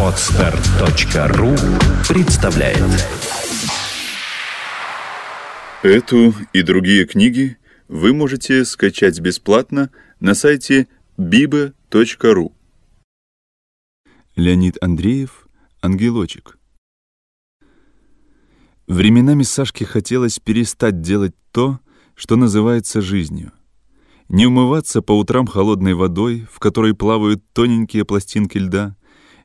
Отстар.ру 0.00 1.54
представляет. 2.08 2.82
Эту 5.82 6.34
и 6.52 6.62
другие 6.62 7.06
книги 7.06 7.58
вы 7.86 8.12
можете 8.12 8.64
скачать 8.64 9.20
бесплатно 9.20 9.90
на 10.18 10.34
сайте 10.34 10.88
biba.ru 11.16 12.52
Леонид 14.34 14.82
Андреев 14.82 15.46
«Ангелочек» 15.80 16.58
Временами 18.88 19.42
Сашке 19.44 19.84
хотелось 19.84 20.38
перестать 20.38 21.00
делать 21.02 21.34
то, 21.52 21.80
что 22.14 22.36
называется 22.36 23.00
жизнью. 23.00 23.52
Не 24.28 24.46
умываться 24.46 25.02
по 25.02 25.16
утрам 25.16 25.46
холодной 25.46 25.94
водой, 25.94 26.46
в 26.50 26.58
которой 26.58 26.94
плавают 26.94 27.44
тоненькие 27.52 28.04
пластинки 28.04 28.58
льда, 28.58 28.96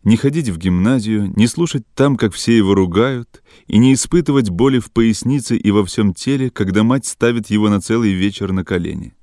не 0.03 0.17
ходить 0.17 0.49
в 0.49 0.58
гимназию, 0.58 1.31
не 1.35 1.45
слушать 1.45 1.84
там, 1.94 2.17
как 2.17 2.34
все 2.34 2.58
его 2.58 2.73
ругают, 2.73 3.44
и 3.67 3.77
не 3.77 3.94
испытывать 3.94 4.49
боли 4.49 4.80
в 4.80 4.91
пояснице 4.91 5.55
и 5.55 5.70
во 5.70 5.86
всем 5.86 6.16
теле, 6.16 6.49
когда 6.49 6.84
мать 6.84 7.05
ставит 7.05 7.52
его 7.52 7.70
на 7.70 7.80
целый 7.80 8.13
вечер 8.13 8.52
на 8.52 8.66
колени. 8.66 9.13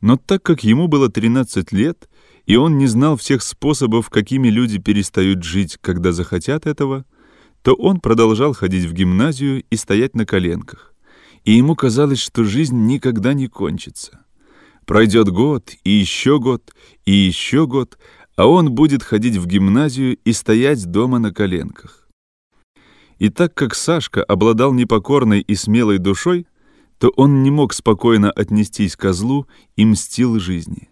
Но 0.00 0.16
так 0.16 0.42
как 0.42 0.64
ему 0.64 0.88
было 0.88 1.10
13 1.10 1.70
лет, 1.72 2.08
и 2.46 2.56
он 2.56 2.78
не 2.78 2.86
знал 2.86 3.18
всех 3.18 3.42
способов, 3.42 4.08
какими 4.08 4.48
люди 4.48 4.78
перестают 4.78 5.42
жить, 5.42 5.76
когда 5.82 6.12
захотят 6.12 6.66
этого, 6.66 7.04
то 7.60 7.74
он 7.74 8.00
продолжал 8.00 8.54
ходить 8.54 8.86
в 8.86 8.94
гимназию 8.94 9.64
и 9.68 9.76
стоять 9.76 10.14
на 10.14 10.24
коленках. 10.24 10.94
И 11.44 11.52
ему 11.52 11.76
казалось, 11.76 12.20
что 12.20 12.44
жизнь 12.44 12.86
никогда 12.86 13.34
не 13.34 13.48
кончится. 13.48 14.24
Пройдет 14.88 15.28
год, 15.28 15.74
и 15.84 15.90
еще 15.90 16.38
год, 16.38 16.74
и 17.04 17.12
еще 17.12 17.66
год, 17.66 17.98
а 18.36 18.46
он 18.46 18.72
будет 18.72 19.02
ходить 19.02 19.36
в 19.36 19.46
гимназию 19.46 20.16
и 20.24 20.32
стоять 20.32 20.82
дома 20.86 21.18
на 21.18 21.30
коленках. 21.30 22.08
И 23.18 23.28
так 23.28 23.52
как 23.52 23.74
Сашка 23.74 24.24
обладал 24.24 24.72
непокорной 24.72 25.40
и 25.40 25.54
смелой 25.56 25.98
душой, 25.98 26.46
то 26.98 27.12
он 27.16 27.42
не 27.42 27.50
мог 27.50 27.74
спокойно 27.74 28.30
отнестись 28.30 28.96
к 28.96 29.00
козлу 29.00 29.46
и 29.76 29.84
мстил 29.84 30.40
жизни. 30.40 30.88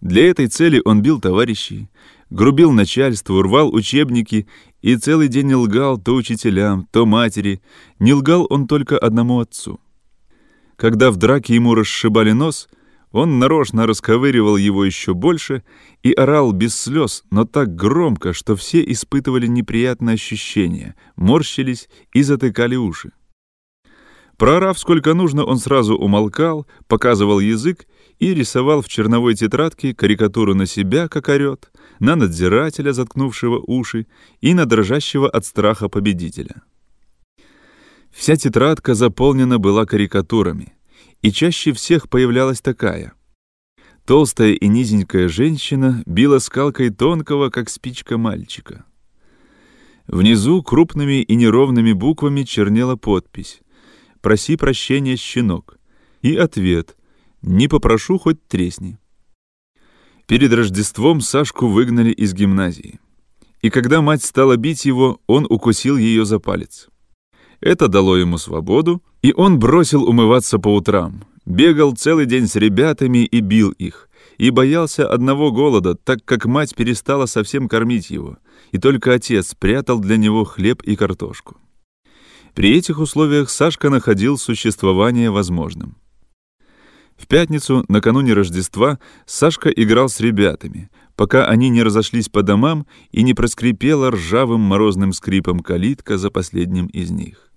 Для 0.00 0.30
этой 0.30 0.46
цели 0.46 0.80
он 0.84 1.02
бил 1.02 1.20
товарищей, 1.20 1.90
грубил 2.30 2.70
начальству, 2.70 3.42
рвал 3.42 3.74
учебники 3.74 4.46
и 4.80 4.94
целый 4.94 5.26
день 5.26 5.52
лгал 5.54 5.98
то 5.98 6.14
учителям, 6.14 6.86
то 6.92 7.04
матери. 7.04 7.62
Не 7.98 8.14
лгал 8.14 8.46
он 8.48 8.68
только 8.68 8.96
одному 8.96 9.40
отцу. 9.40 9.80
Когда 10.76 11.10
в 11.10 11.16
драке 11.16 11.56
ему 11.56 11.74
расшибали 11.74 12.30
нос, 12.30 12.68
он 13.10 13.38
нарочно 13.38 13.86
расковыривал 13.86 14.56
его 14.56 14.84
еще 14.84 15.14
больше 15.14 15.62
и 16.02 16.12
орал 16.12 16.52
без 16.52 16.78
слез, 16.78 17.24
но 17.30 17.44
так 17.44 17.74
громко, 17.74 18.32
что 18.32 18.54
все 18.54 18.84
испытывали 18.84 19.46
неприятное 19.46 20.14
ощущение, 20.14 20.94
морщились 21.16 21.88
и 22.12 22.22
затыкали 22.22 22.76
уши. 22.76 23.12
Проорав 24.36 24.78
сколько 24.78 25.14
нужно, 25.14 25.44
он 25.44 25.58
сразу 25.58 25.96
умолкал, 25.96 26.66
показывал 26.86 27.40
язык 27.40 27.86
и 28.20 28.34
рисовал 28.34 28.82
в 28.82 28.88
черновой 28.88 29.34
тетрадке 29.34 29.94
карикатуру 29.94 30.54
на 30.54 30.66
себя, 30.66 31.08
как 31.08 31.28
орет, 31.28 31.72
на 31.98 32.14
надзирателя, 32.14 32.92
заткнувшего 32.92 33.60
уши, 33.66 34.06
и 34.40 34.54
на 34.54 34.64
дрожащего 34.64 35.28
от 35.28 35.44
страха 35.44 35.88
победителя. 35.88 36.62
Вся 38.12 38.36
тетрадка 38.36 38.94
заполнена 38.94 39.58
была 39.58 39.86
карикатурами— 39.86 40.74
и 41.22 41.32
чаще 41.32 41.72
всех 41.72 42.08
появлялась 42.08 42.60
такая. 42.60 43.12
Толстая 44.04 44.52
и 44.52 44.68
низенькая 44.68 45.28
женщина 45.28 46.02
била 46.06 46.38
скалкой 46.38 46.90
тонкого, 46.90 47.50
как 47.50 47.68
спичка 47.68 48.16
мальчика. 48.16 48.84
Внизу 50.06 50.62
крупными 50.62 51.20
и 51.20 51.34
неровными 51.34 51.92
буквами 51.92 52.44
чернела 52.44 52.96
подпись 52.96 53.60
«Проси 54.22 54.56
прощения, 54.56 55.16
щенок» 55.16 55.78
и 56.22 56.34
ответ 56.36 56.96
«Не 57.42 57.68
попрошу, 57.68 58.18
хоть 58.18 58.42
тресни». 58.48 58.98
Перед 60.26 60.52
Рождеством 60.52 61.20
Сашку 61.20 61.68
выгнали 61.68 62.10
из 62.10 62.32
гимназии. 62.32 63.00
И 63.60 63.70
когда 63.70 64.00
мать 64.00 64.22
стала 64.22 64.56
бить 64.56 64.84
его, 64.84 65.20
он 65.26 65.46
укусил 65.48 65.96
ее 65.96 66.24
за 66.24 66.38
палец. 66.38 66.88
Это 67.60 67.88
дало 67.88 68.16
ему 68.16 68.38
свободу, 68.38 69.02
и 69.20 69.32
он 69.32 69.58
бросил 69.58 70.04
умываться 70.04 70.58
по 70.58 70.74
утрам, 70.74 71.24
бегал 71.44 71.96
целый 71.96 72.26
день 72.26 72.46
с 72.46 72.54
ребятами 72.54 73.24
и 73.24 73.40
бил 73.40 73.70
их, 73.72 74.08
и 74.36 74.50
боялся 74.50 75.08
одного 75.08 75.50
голода, 75.50 75.96
так 75.96 76.24
как 76.24 76.46
мать 76.46 76.74
перестала 76.76 77.26
совсем 77.26 77.68
кормить 77.68 78.10
его, 78.10 78.38
и 78.70 78.78
только 78.78 79.12
отец 79.12 79.54
прятал 79.54 79.98
для 79.98 80.16
него 80.16 80.44
хлеб 80.44 80.82
и 80.82 80.94
картошку. 80.94 81.56
При 82.54 82.76
этих 82.76 82.98
условиях 82.98 83.50
Сашка 83.50 83.90
находил 83.90 84.38
существование 84.38 85.30
возможным. 85.30 85.96
В 87.16 87.26
пятницу, 87.26 87.84
накануне 87.88 88.32
Рождества, 88.32 89.00
Сашка 89.26 89.70
играл 89.70 90.08
с 90.08 90.20
ребятами, 90.20 90.90
пока 91.16 91.46
они 91.46 91.68
не 91.68 91.82
разошлись 91.82 92.28
по 92.28 92.42
домам 92.42 92.86
и 93.10 93.24
не 93.24 93.34
проскрипела 93.34 94.12
ржавым 94.12 94.60
морозным 94.60 95.12
скрипом 95.12 95.58
калитка 95.58 96.16
за 96.16 96.30
последним 96.30 96.86
из 96.86 97.10
них. 97.10 97.47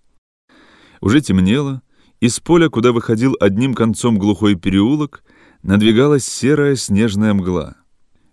Уже 1.02 1.20
темнело, 1.20 1.82
из 2.20 2.40
поля, 2.40 2.70
куда 2.70 2.92
выходил 2.92 3.36
одним 3.40 3.74
концом 3.74 4.20
глухой 4.20 4.56
переулок, 4.56 5.24
надвигалась 5.64 6.26
серая 6.26 6.76
снежная 6.76 7.34
мгла. 7.34 7.76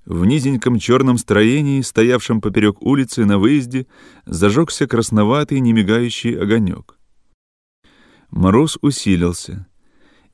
В 0.04 0.24
низеньком 0.26 0.78
черном 0.78 1.18
строении, 1.18 1.80
стоявшем 1.80 2.40
поперек 2.40 2.80
улицы 2.82 3.24
на 3.24 3.38
выезде, 3.38 3.86
зажегся 4.26 4.86
красноватый 4.86 5.60
немигающий 5.60 6.38
огонек. 6.38 6.98
Мороз 8.30 8.78
усилился, 8.82 9.66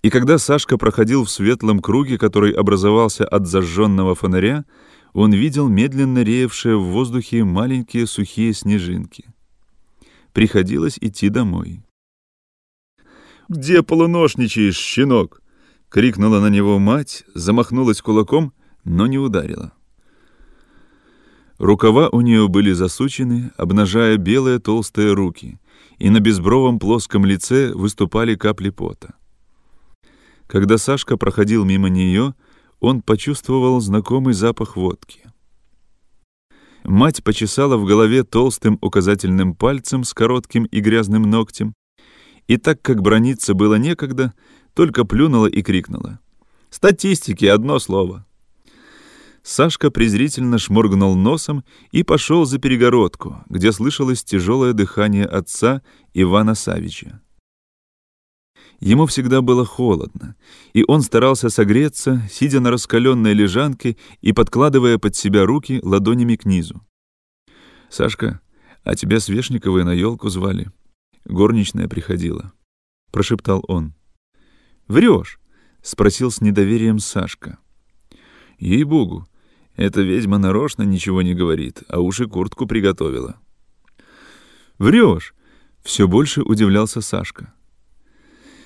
и 0.03 0.11
когда 0.11 0.39
Сашка 0.39 0.77
проходил 0.77 1.25
в 1.25 1.31
светлом 1.31 1.79
круге, 1.79 2.19
который 2.19 2.53
образовался 2.53 3.25
от 3.25 3.47
зажженного 3.47 4.17
фонаря, 4.17 4.65
он 5.13 5.33
видел 5.33 5.69
медленно 5.69 6.25
реевшие 6.25 6.77
в 6.77 6.85
воздухе 6.87 7.45
маленькие 7.45 8.07
сухие 8.09 8.53
снежинки. 8.53 9.33
Приходилось 10.33 10.99
идти 11.01 11.29
домой. 11.29 11.85
«Где 13.49 13.83
полуношничаешь, 13.83 14.77
щенок?»— 14.77 15.43
крикнула 15.91 16.41
на 16.41 16.49
него 16.49 16.79
мать, 16.79 17.25
замахнулась 17.35 18.01
кулаком, 18.01 18.53
но 18.85 19.07
не 19.07 19.19
ударила. 19.19 19.73
Рукава 21.59 22.09
у 22.09 22.21
нее 22.21 22.49
были 22.49 22.73
засучены, 22.73 23.53
обнажая 23.57 24.17
белые 24.17 24.59
толстые 24.59 25.13
руки, 25.13 25.61
и 25.99 26.11
на 26.11 26.21
безбровом 26.21 26.79
плоском 26.79 27.25
лице 27.25 27.73
выступали 27.73 28.35
капли 28.35 28.71
пота. 28.71 29.15
Когда 30.47 30.79
Сашка 30.79 31.17
проходил 31.17 31.65
мимо 31.65 31.89
нее, 31.89 32.35
он 32.81 33.03
почувствовал 33.03 33.81
знакомый 33.81 34.35
запах 34.35 34.77
водки. 34.77 35.21
Мать 36.83 37.25
почесала 37.25 37.77
в 37.77 37.87
голове 37.87 38.25
толстым 38.25 38.79
указательным 38.83 39.55
пальцем 39.55 40.05
с 40.05 40.13
коротким 40.13 40.65
и 40.65 40.81
грязным 40.81 41.23
ногтем, 41.23 41.75
и 42.47 42.57
так 42.57 42.83
как 42.83 43.03
брониться 43.03 43.55
было 43.55 43.77
некогда, 43.77 44.35
только 44.75 45.05
плюнула 45.05 45.47
и 45.47 45.63
крикнула. 45.63 46.21
«Статистики, 46.71 47.45
одно 47.45 47.79
слово!» 47.79 48.27
Сашка 49.43 49.91
презрительно 49.91 50.59
шморгнул 50.59 51.15
носом 51.15 51.65
и 51.93 52.03
пошел 52.03 52.47
за 52.47 52.59
перегородку, 52.59 53.45
где 53.49 53.73
слышалось 53.73 54.25
тяжелое 54.25 54.73
дыхание 54.73 55.27
отца 55.27 55.83
Ивана 56.15 56.55
Савича. 56.55 57.21
Ему 58.81 59.07
всегда 59.07 59.43
было 59.43 59.65
холодно, 59.65 60.35
и 60.73 60.83
он 60.89 61.03
старался 61.03 61.51
согреться, 61.51 62.27
сидя 62.31 62.61
на 62.61 62.71
раскаленной 62.71 63.35
лежанке 63.35 63.97
и 64.21 64.33
подкладывая 64.33 64.99
под 64.99 65.15
себя 65.15 65.45
руки 65.45 65.79
ладонями 65.83 66.37
к 66.37 66.45
низу. 66.45 66.83
«Сашка, 67.91 68.41
а 68.83 68.97
тебя 68.97 69.21
Свешниковой 69.21 69.85
на 69.85 69.93
елку 69.93 70.29
звали?» 70.31 70.71
Горничная 71.25 71.89
приходила. 71.89 72.53
Прошептал 73.11 73.65
он. 73.67 73.95
«Врешь?»— 74.89 75.39
спросил 75.83 76.31
с 76.31 76.41
недоверием 76.41 76.99
Сашка. 76.99 77.59
«Ей-богу, 78.59 79.27
эта 79.77 80.03
ведьма 80.03 80.39
нарочно 80.39 80.83
ничего 80.83 81.23
не 81.23 81.35
говорит, 81.35 81.83
а 81.89 82.01
уши 82.01 82.27
куртку 82.27 82.67
приготовила». 82.67 83.41
«Врешь!»— 84.79 85.35
все 85.83 86.07
больше 86.07 86.43
удивлялся 86.43 87.01
Сашка. 87.01 87.55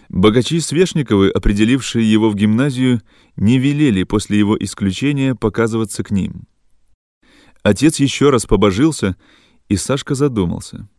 Богачи 0.08 0.58
Свешниковы, 0.58 1.30
определившие 1.30 2.10
его 2.10 2.30
в 2.30 2.34
гимназию, 2.34 3.02
не 3.36 3.58
велели 3.58 4.02
после 4.02 4.38
его 4.38 4.56
исключения 4.58 5.34
показываться 5.34 6.02
к 6.02 6.10
ним. 6.10 6.48
Отец 7.62 8.00
еще 8.00 8.30
раз 8.30 8.46
побожился, 8.46 9.16
и 9.68 9.76
Сашка 9.76 10.14
задумался— 10.14 10.88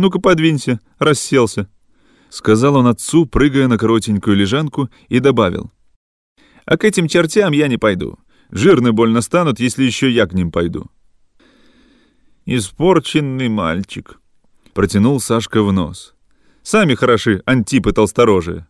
«Ну-ка, 0.00 0.18
подвинься, 0.18 0.80
расселся»,— 0.98 1.68
сказал 2.30 2.76
он 2.76 2.86
отцу, 2.86 3.26
прыгая 3.26 3.68
на 3.68 3.76
коротенькую 3.76 4.34
лежанку, 4.34 4.88
и 5.10 5.20
добавил. 5.20 5.70
«А 6.64 6.78
к 6.78 6.86
этим 6.86 7.06
чертям 7.06 7.52
я 7.52 7.68
не 7.68 7.76
пойду. 7.76 8.18
Жирны 8.50 8.92
больно 8.92 9.20
станут, 9.20 9.60
если 9.60 9.84
еще 9.84 10.10
я 10.10 10.26
к 10.26 10.32
ним 10.32 10.52
пойду». 10.52 10.86
«Испорченный 12.46 13.50
мальчик»,— 13.50 14.22
протянул 14.72 15.20
Сашка 15.20 15.62
в 15.62 15.70
нос. 15.70 16.14
«Сами 16.62 16.94
хороши, 16.94 17.42
антипы 17.44 17.92
толсторожие». 17.92 18.66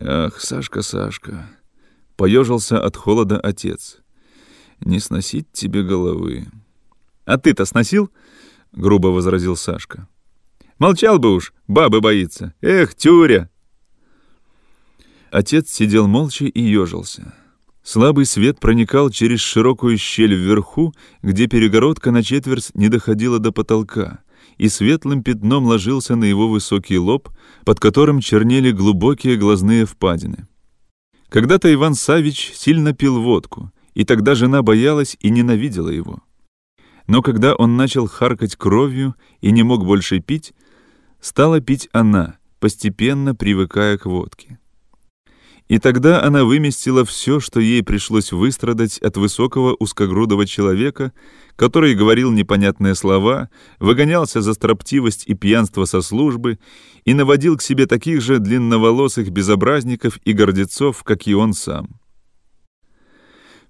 «Ах, 0.00 0.40
Сашка, 0.40 0.80
Сашка!»— 0.80 1.50
поежился 2.16 2.82
от 2.82 2.96
холода 2.96 3.38
отец. 3.38 3.98
«Не 4.80 5.00
сносить 5.00 5.52
тебе 5.52 5.82
головы». 5.82 6.46
«А 7.26 7.36
ты-то 7.36 7.66
сносил?»— 7.66 8.10
грубо 8.72 9.08
возразил 9.08 9.56
Сашка. 9.56 10.08
«Молчал 10.78 11.18
бы 11.18 11.34
уж, 11.34 11.52
бабы 11.68 12.00
боится. 12.00 12.54
Эх, 12.60 12.94
тюря!» 12.94 13.48
Отец 15.30 15.70
сидел 15.70 16.08
молча 16.08 16.44
и 16.44 16.60
ежился. 16.60 17.34
Слабый 17.82 18.26
свет 18.26 18.60
проникал 18.60 19.10
через 19.10 19.40
широкую 19.40 19.98
щель 19.98 20.34
вверху, 20.34 20.94
где 21.22 21.46
перегородка 21.46 22.10
на 22.10 22.22
четверть 22.22 22.70
не 22.74 22.88
доходила 22.88 23.38
до 23.38 23.50
потолка, 23.50 24.20
и 24.56 24.68
светлым 24.68 25.22
пятном 25.22 25.64
ложился 25.66 26.14
на 26.14 26.24
его 26.24 26.48
высокий 26.48 26.98
лоб, 26.98 27.28
под 27.64 27.80
которым 27.80 28.20
чернели 28.20 28.70
глубокие 28.70 29.36
глазные 29.36 29.84
впадины. 29.84 30.46
Когда-то 31.28 31.72
Иван 31.72 31.94
Савич 31.94 32.52
сильно 32.54 32.92
пил 32.92 33.20
водку, 33.20 33.72
и 33.94 34.04
тогда 34.04 34.34
жена 34.34 34.62
боялась 34.62 35.16
и 35.20 35.30
ненавидела 35.30 35.88
его. 35.88 36.20
Но 37.12 37.20
когда 37.20 37.54
он 37.54 37.76
начал 37.76 38.08
харкать 38.08 38.56
кровью 38.56 39.14
и 39.42 39.50
не 39.50 39.62
мог 39.62 39.84
больше 39.84 40.20
пить, 40.20 40.54
стала 41.20 41.60
пить 41.60 41.90
она, 41.92 42.38
постепенно 42.58 43.34
привыкая 43.34 43.98
к 43.98 44.06
водке. 44.06 44.58
И 45.68 45.78
тогда 45.78 46.22
она 46.22 46.46
выместила 46.46 47.04
все, 47.04 47.38
что 47.38 47.60
ей 47.60 47.82
пришлось 47.82 48.32
выстрадать 48.32 48.96
от 48.96 49.18
высокого 49.18 49.76
узкогрудого 49.78 50.46
человека, 50.46 51.12
который 51.54 51.94
говорил 51.94 52.30
непонятные 52.30 52.94
слова, 52.94 53.50
выгонялся 53.78 54.40
за 54.40 54.54
строптивость 54.54 55.24
и 55.26 55.34
пьянство 55.34 55.84
со 55.84 56.00
службы 56.00 56.58
и 57.04 57.12
наводил 57.12 57.58
к 57.58 57.62
себе 57.62 57.84
таких 57.84 58.22
же 58.22 58.38
длинноволосых 58.38 59.28
безобразников 59.28 60.16
и 60.24 60.32
гордецов, 60.32 61.04
как 61.04 61.26
и 61.26 61.34
он 61.34 61.52
сам. 61.52 62.00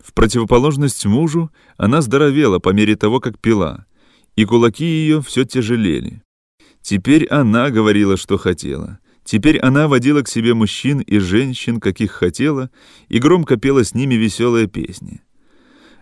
В 0.02 0.12
противоположность 0.12 1.06
мужу 1.06 1.50
она 1.76 2.02
здоровела 2.02 2.58
по 2.58 2.70
мере 2.70 2.96
того, 2.96 3.20
как 3.20 3.38
пила, 3.38 3.86
и 4.36 4.44
кулаки 4.44 4.84
ее 4.84 5.22
все 5.22 5.44
тяжелели. 5.44 6.22
Теперь 6.80 7.26
она 7.26 7.70
говорила, 7.70 8.16
что 8.16 8.38
хотела— 8.38 8.98
Теперь 9.24 9.58
она 9.58 9.88
водила 9.88 10.22
к 10.22 10.28
себе 10.28 10.54
мужчин 10.54 11.00
и 11.00 11.18
женщин, 11.18 11.80
каких 11.80 12.12
хотела, 12.12 12.70
и 13.08 13.18
громко 13.18 13.56
пела 13.56 13.84
с 13.84 13.94
ними 13.94 14.14
веселые 14.14 14.66
песни. 14.66 15.22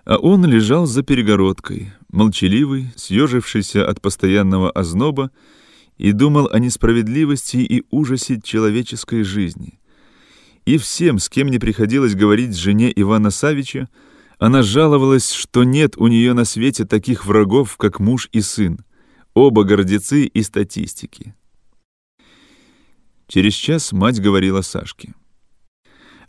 А 0.05 0.17
он 0.17 0.45
лежал 0.47 0.87
за 0.87 1.03
перегородкой, 1.03 1.93
молчаливый, 2.11 2.91
съежившийся 2.97 3.87
от 3.87 4.01
постоянного 4.01 4.71
озноба, 4.71 5.31
и 5.99 6.13
думал 6.13 6.49
о 6.51 6.59
несправедливости 6.59 7.59
и 7.59 7.85
ужасе 7.91 8.41
человеческой 8.43 9.23
жизни. 9.23 9.79
И 10.65 10.77
всем, 10.77 11.19
с 11.19 11.29
кем 11.29 11.49
не 11.49 11.59
приходилось 11.59 12.15
говорить 12.15 12.57
жене 12.57 12.93
Ивана 12.95 13.31
Савича, 13.31 13.89
она 14.39 14.63
жаловалась, 14.63 15.33
что 15.33 15.65
нет 15.65 15.97
у 15.97 16.07
нее 16.07 16.33
на 16.33 16.45
свете 16.45 16.85
таких 16.85 17.27
врагов, 17.27 17.77
как 17.77 18.01
муж 18.01 18.29
и 18.33 18.41
сын, 18.41 18.79
оба 19.35 19.65
гордецы 19.65 20.25
и 20.25 20.43
статистики. 20.43 21.35
Через 23.29 23.53
час 23.53 23.93
мать 23.93 24.21
говорила 24.21 24.61
Сашке. 24.63 25.15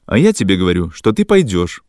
«А 0.06 0.18
я 0.18 0.34
тебе 0.34 0.58
говорю, 0.58 0.92
что 0.92 1.14
ты 1.14 1.26
пойдешь». 1.26 1.84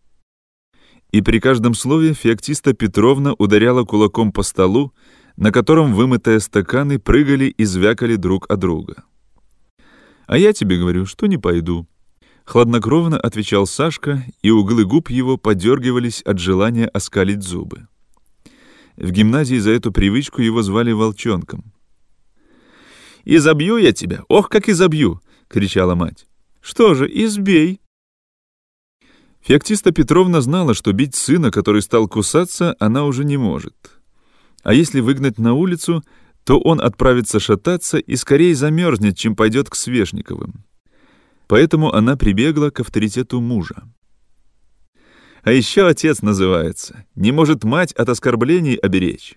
И 1.10 1.20
при 1.20 1.38
каждом 1.40 1.74
слове 1.74 2.14
Феоктиста 2.14 2.72
Петровна 2.72 3.34
ударяла 3.34 3.84
кулаком 3.84 4.32
по 4.32 4.42
столу, 4.42 4.94
на 5.36 5.52
котором 5.52 5.92
вымытые 5.92 6.40
стаканы 6.40 6.98
прыгали 6.98 7.46
и 7.46 7.64
звякали 7.64 8.16
друг 8.16 8.50
о 8.50 8.56
друга. 8.56 9.04
«А 10.26 10.38
я 10.38 10.52
тебе 10.52 10.78
говорю, 10.78 11.04
что 11.04 11.26
не 11.26 11.36
пойду»,— 11.36 11.86
хладнокровно 12.44 13.18
отвечал 13.18 13.66
Сашка, 13.66 14.24
и 14.42 14.50
углы 14.50 14.84
губ 14.84 15.10
его 15.10 15.36
подергивались 15.36 16.22
от 16.22 16.38
желания 16.38 16.86
оскалить 16.86 17.42
зубы. 17.42 17.86
В 18.96 19.10
гимназии 19.10 19.58
за 19.58 19.70
эту 19.70 19.92
привычку 19.92 20.42
его 20.42 20.62
звали 20.62 20.92
Волчонком. 20.92 21.72
И 23.24 23.38
забью 23.38 23.76
я 23.76 23.92
тебя, 23.92 24.24
ох, 24.28 24.48
как 24.48 24.68
и 24.68 24.72
забью!»— 24.72 25.20
кричала 25.48 25.94
мать. 25.94 26.26
«Что 26.60 26.94
же, 26.94 27.08
избей!» 27.08 27.80
Феоктиста 29.40 29.92
Петровна 29.92 30.40
знала, 30.40 30.74
что 30.74 30.92
бить 30.92 31.14
сына, 31.14 31.50
который 31.50 31.82
стал 31.82 32.08
кусаться, 32.08 32.76
она 32.78 33.04
уже 33.04 33.24
не 33.24 33.36
может. 33.36 34.00
А 34.62 34.72
если 34.72 35.00
выгнать 35.00 35.38
на 35.38 35.54
улицу, 35.54 36.04
то 36.44 36.60
он 36.60 36.80
отправится 36.80 37.40
шататься 37.40 37.98
и 37.98 38.14
скорее 38.16 38.54
замерзнет, 38.54 39.16
чем 39.16 39.34
пойдет 39.34 39.68
к 39.68 39.74
Свешниковым. 39.74 40.64
Поэтому 41.52 41.92
она 41.92 42.16
прибегла 42.16 42.70
к 42.70 42.80
авторитету 42.80 43.38
мужа. 43.42 43.82
А 45.42 45.52
еще 45.52 45.86
отец 45.86 46.22
называется. 46.22 47.04
Не 47.14 47.30
может 47.30 47.62
мать 47.62 47.92
от 47.92 48.08
оскорблений 48.08 48.76
оберечь. 48.76 49.34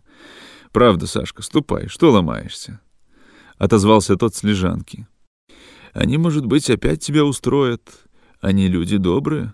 Правда, 0.72 1.08
Сашка, 1.08 1.42
ступай, 1.42 1.90
что 1.90 2.14
ломаешься?— 2.14 2.80
отозвался 3.58 4.16
тот 4.16 4.34
с 4.34 4.44
лежанки. 4.44 5.10
«Они, 5.92 6.18
может 6.18 6.46
быть, 6.46 6.70
опять 6.70 7.02
тебя 7.02 7.26
устроят. 7.26 7.82
Они 8.40 8.70
люди 8.70 8.96
добрые». 8.96 9.54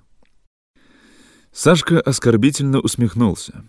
Сашка 1.51 1.99
оскорбительно 1.99 2.79
усмехнулся. 2.79 3.65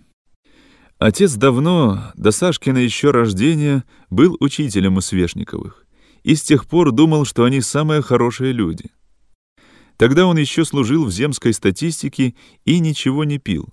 Отец 0.99 1.33
давно, 1.37 2.12
до 2.15 2.31
Сашкина 2.31 2.77
еще 2.77 3.11
рождения, 3.11 3.85
был 4.11 4.37
учителем 4.39 4.99
у 4.99 5.00
Свешниковых 5.00 5.81
и 6.23 6.35
с 6.35 6.43
тех 6.43 6.67
пор 6.67 6.93
думал, 6.93 7.25
что 7.25 7.45
они 7.45 7.61
самые 7.61 8.03
хорошие 8.03 8.53
люди. 8.53 8.91
Тогда 9.97 10.27
он 10.27 10.37
еще 10.39 10.65
служил 10.65 11.05
в 11.05 11.13
земской 11.13 11.53
статистике 11.53 12.35
и 12.65 12.81
ничего 12.81 13.25
не 13.25 13.39
пил. 13.39 13.69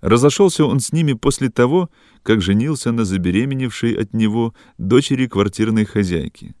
Разошелся 0.00 0.64
он 0.64 0.80
с 0.80 0.92
ними 0.92 1.14
после 1.14 1.48
того, 1.48 1.90
как 2.22 2.42
женился 2.42 2.92
на 2.92 3.04
забеременевшей 3.04 3.94
от 3.94 4.12
него 4.12 4.54
дочери 4.76 5.26
квартирной 5.26 5.86
хозяйки. 5.86 6.54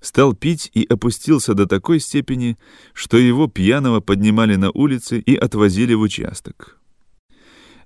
Стал 0.00 0.34
пить 0.34 0.70
и 0.74 0.84
опустился 0.84 1.54
до 1.54 1.66
такой 1.66 2.00
степени, 2.00 2.58
что 2.92 3.16
его 3.16 3.46
пьяного 3.46 4.00
поднимали 4.00 4.56
на 4.56 4.70
улице 4.70 5.20
и 5.20 5.34
отвозили 5.36 5.94
в 5.94 6.00
участок. 6.00 6.78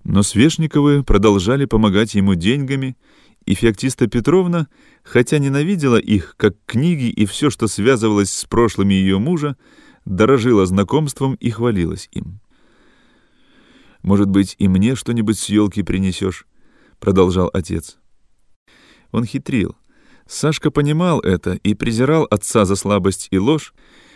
Но 0.03 0.23
Свешниковы 0.23 1.03
продолжали 1.03 1.67
помогать 1.67 2.15
ему 2.15 2.35
деньгами, 2.35 2.97
и 3.47 3.55
Феоктиста 3.55 4.09
Петровна, 4.09 4.69
хотя 5.03 5.39
ненавидела 5.39 5.97
их, 5.97 6.35
как 6.37 6.57
книги 6.67 7.09
и 7.09 7.25
все, 7.27 7.49
что 7.49 7.69
связывалось 7.69 8.33
с 8.33 8.45
прошлыми 8.45 8.95
ее 8.95 9.19
мужа, 9.19 9.57
дорожила 10.05 10.67
знакомством 10.67 11.35
и 11.35 11.51
хвалилась 11.51 12.09
им. 12.13 12.41
Может 14.03 14.29
быть, 14.29 14.55
и 14.59 14.69
мне 14.69 14.95
что-нибудь 14.95 15.39
с 15.39 15.49
елки 15.49 15.83
принесешь?»— 15.83 16.47
продолжал 17.01 17.51
отец. 17.53 17.99
Он 19.11 19.25
хитрил. 19.25 19.75
Сашка 20.29 20.71
понимал 20.71 21.21
это 21.21 21.55
и 21.55 21.75
презирал 21.75 22.27
отца 22.31 22.65
за 22.65 22.77
слабость 22.77 23.29
и 23.31 23.39
ложь, 23.39 23.75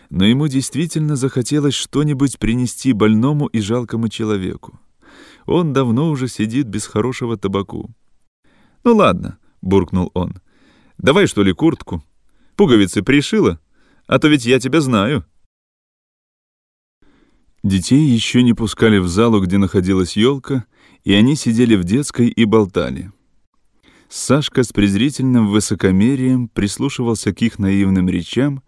но 0.09 0.25
ему 0.25 0.49
действительно 0.49 1.17
захотелось 1.17 1.75
что-нибудь 1.75 2.39
принести 2.39 2.93
больному 2.93 3.47
и 3.47 3.61
жалкому 3.61 4.09
человеку. 4.09 4.79
Он 5.47 5.73
давно 5.73 6.11
уже 6.11 6.29
сидит 6.29 6.67
без 6.67 6.87
хорошего 6.87 7.37
табаку. 7.37 7.91
«Ну 8.85 8.97
ладно»,— 8.97 9.39
буркнул 9.63 10.11
он,— 10.15 10.41
«давай 10.99 11.27
что 11.27 11.43
ли 11.43 11.53
куртку? 11.53 12.03
Пуговицы 12.57 13.03
пришила? 13.03 13.61
А 14.07 14.19
то 14.19 14.29
ведь 14.29 14.47
я 14.47 14.59
тебя 14.59 14.81
знаю». 14.81 15.25
Детей 17.63 18.01
еще 18.01 18.43
не 18.43 18.55
пускали 18.55 18.99
в 18.99 19.09
залу, 19.09 19.41
где 19.41 19.59
находилась 19.59 20.17
елка, 20.17 20.65
и 21.05 21.13
они 21.13 21.37
сидели 21.37 21.77
в 21.77 21.85
детской 21.85 22.29
и 22.29 22.45
болтали. 22.47 23.13
Сашка 24.09 24.63
с 24.63 24.73
презрительным 24.73 25.49
высокомерием 25.49 26.49
прислушивался 26.49 27.35
к 27.35 27.43
их 27.43 27.59
наивным 27.59 28.09
речам 28.09 28.63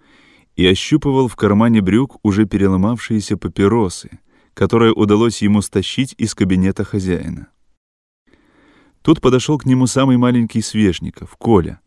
и 0.57 0.66
ощупывал 0.66 1.26
в 1.26 1.37
кармане 1.37 1.81
брюк 1.81 2.19
уже 2.23 2.45
переломавшиеся 2.45 3.38
папиросы, 3.38 4.21
которые 4.54 4.92
удалось 4.92 5.42
ему 5.42 5.62
стащить 5.62 6.14
из 6.19 6.35
кабинета 6.35 6.85
хозяина. 6.85 7.49
Тут 9.02 9.21
подошел 9.21 9.59
к 9.59 9.66
нему 9.66 9.87
самый 9.87 10.16
маленький 10.16 10.62
Свешников, 10.62 11.37
Коля, 11.37 11.80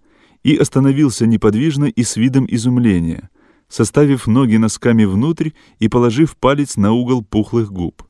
и 0.43 0.55
остановился 0.55 1.25
неподвижно 1.25 1.85
и 1.85 2.03
с 2.03 2.17
видом 2.17 2.45
изумления, 2.49 3.29
составив 3.69 4.27
ноги 4.27 4.57
носками 4.57 5.05
внутрь 5.05 5.51
и 5.79 5.87
положив 5.87 6.35
палец 6.37 6.75
на 6.75 6.91
угол 6.91 7.23
пухлых 7.23 7.71
губ. 7.71 8.03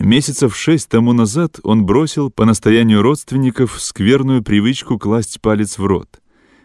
Месяцев 0.00 0.56
шесть 0.56 0.88
тому 0.88 1.12
назад 1.12 1.60
он 1.62 1.84
бросил 1.84 2.30
по 2.30 2.44
настоянию 2.44 3.02
родственников 3.02 3.80
скверную 3.80 4.42
привычку 4.42 4.98
класть 4.98 5.40
палец 5.40 5.78
в 5.78 5.84
рот, 5.84 6.20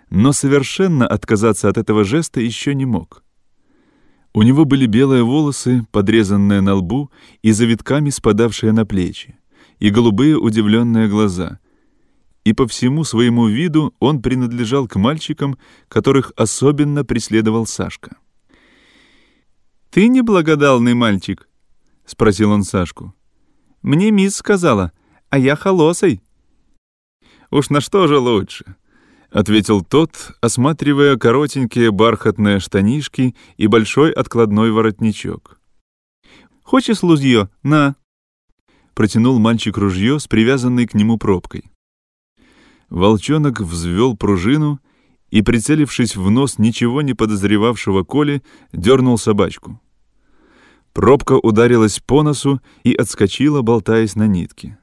но 0.10 0.32
совершенно 0.32 1.06
отказаться 1.06 1.70
от 1.70 1.78
этого 1.78 2.06
жеста 2.06 2.40
еще 2.40 2.74
не 2.74 2.86
мог. 2.86 3.24
У 4.34 4.42
него 4.42 4.66
были 4.66 4.86
белые 4.86 5.24
волосы, 5.24 5.86
подрезанные 5.92 6.62
на 6.62 6.76
лбу 6.76 7.12
и 7.42 7.52
завитками 7.52 8.10
спадавшие 8.10 8.72
на 8.72 8.86
плечи, 8.86 9.38
и 9.80 9.90
голубые 9.90 10.38
удивленные 10.38 11.08
глаза. 11.08 11.60
И 12.44 12.54
по 12.54 12.68
всему 12.68 13.04
своему 13.04 13.48
виду 13.48 13.94
он 14.00 14.22
принадлежал 14.22 14.88
к 14.88 14.96
мальчикам, 14.96 15.58
которых 15.88 16.32
особенно 16.36 17.04
преследовал 17.04 17.66
Сашка. 17.66 18.18
«Ты 19.90 20.08
неблагодарный 20.08 20.94
мальчик?»— 20.94 21.48
спросил 22.06 22.52
он 22.52 22.64
Сашку. 22.64 23.16
«Мне 23.82 24.12
мисс 24.12 24.36
сказала, 24.36 24.92
а 25.30 25.40
я 25.40 25.56
холосой». 25.56 26.22
«Уж 27.50 27.70
на 27.70 27.82
что 27.82 28.08
же 28.08 28.20
лучше?»— 28.20 28.76
ответил 29.32 29.84
тот, 29.84 30.34
осматривая 30.42 31.18
коротенькие 31.18 31.92
бархатные 31.92 32.60
штанишки 32.60 33.36
и 33.58 33.68
большой 33.68 34.12
откладной 34.12 34.72
воротничок. 34.72 35.60
«Хочешь 36.64 37.04
лузье? 37.04 37.50
На!» 37.64 37.96
Протянул 38.96 39.40
мальчик 39.40 39.78
ружье 39.78 40.20
с 40.22 40.28
привязанной 40.28 40.88
к 40.88 40.94
нему 40.94 41.18
пробкой. 41.18 41.70
Волчонок 42.90 43.60
взвел 43.60 44.16
пружину 44.16 44.80
и, 45.30 45.42
прицелившись 45.42 46.16
в 46.16 46.32
нос 46.32 46.58
ничего 46.60 47.02
не 47.02 47.14
подозревавшего 47.14 48.04
Коли, 48.04 48.42
дернул 48.72 49.18
собачку. 49.18 49.82
Пробка 50.94 51.34
ударилась 51.34 52.00
по 52.00 52.24
носу 52.24 52.62
и 52.86 52.94
отскочила, 52.94 53.62
болтаясь 53.62 54.16
на 54.16 54.28
нитке. 54.28 54.78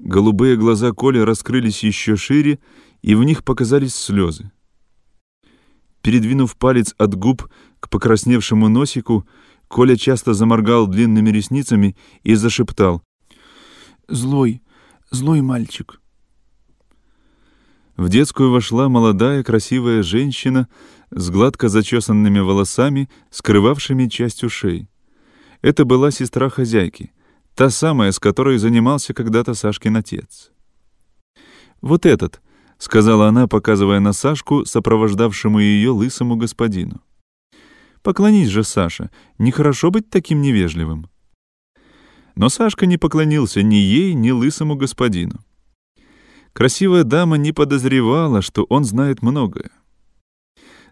Голубые 0.00 0.56
глаза 0.56 0.90
Коли 0.90 1.20
раскрылись 1.20 1.84
еще 1.84 2.16
шире, 2.16 2.58
и 3.02 3.14
в 3.14 3.22
них 3.22 3.44
показались 3.44 3.94
слезы. 3.94 4.50
Передвинув 6.02 6.56
палец 6.56 6.92
от 6.98 7.14
губ 7.14 7.48
к 7.78 7.88
покрасневшему 7.88 8.68
носику, 8.68 9.28
Коля 9.68 9.96
часто 9.96 10.34
заморгал 10.34 10.86
длинными 10.86 11.30
ресницами 11.30 11.96
и 12.22 12.34
зашептал. 12.34 13.02
«Злой, 14.08 14.62
злой 15.10 15.42
мальчик». 15.42 16.00
В 17.96 18.08
детскую 18.08 18.50
вошла 18.50 18.88
молодая 18.88 19.42
красивая 19.42 20.02
женщина 20.02 20.68
с 21.10 21.30
гладко 21.30 21.68
зачесанными 21.68 22.40
волосами, 22.40 23.08
скрывавшими 23.30 24.06
часть 24.06 24.44
ушей. 24.44 24.88
Это 25.62 25.84
была 25.84 26.10
сестра 26.10 26.50
хозяйки, 26.50 27.12
та 27.54 27.70
самая, 27.70 28.12
с 28.12 28.18
которой 28.18 28.58
занимался 28.58 29.14
когда-то 29.14 29.54
Сашкин 29.54 29.96
отец. 29.96 30.52
«Вот 31.80 32.04
этот»,— 32.04 32.42
сказала 32.78 33.28
она, 33.28 33.46
показывая 33.46 34.00
на 34.00 34.12
Сашку, 34.12 34.66
сопровождавшему 34.66 35.58
ее 35.58 35.90
лысому 35.90 36.36
господину. 36.36 37.00
«Поклонись 38.06 38.50
же, 38.50 38.62
Саша, 38.62 39.10
нехорошо 39.36 39.90
быть 39.90 40.08
таким 40.08 40.40
невежливым». 40.40 41.10
Но 42.36 42.48
Сашка 42.48 42.86
не 42.86 42.98
поклонился 42.98 43.64
ни 43.64 43.74
ей, 43.74 44.14
ни 44.14 44.30
лысому 44.30 44.76
господину. 44.76 45.40
Красивая 46.52 47.02
дама 47.02 47.36
не 47.36 47.50
подозревала, 47.50 48.42
что 48.42 48.62
он 48.68 48.84
знает 48.84 49.22
многое. 49.22 49.72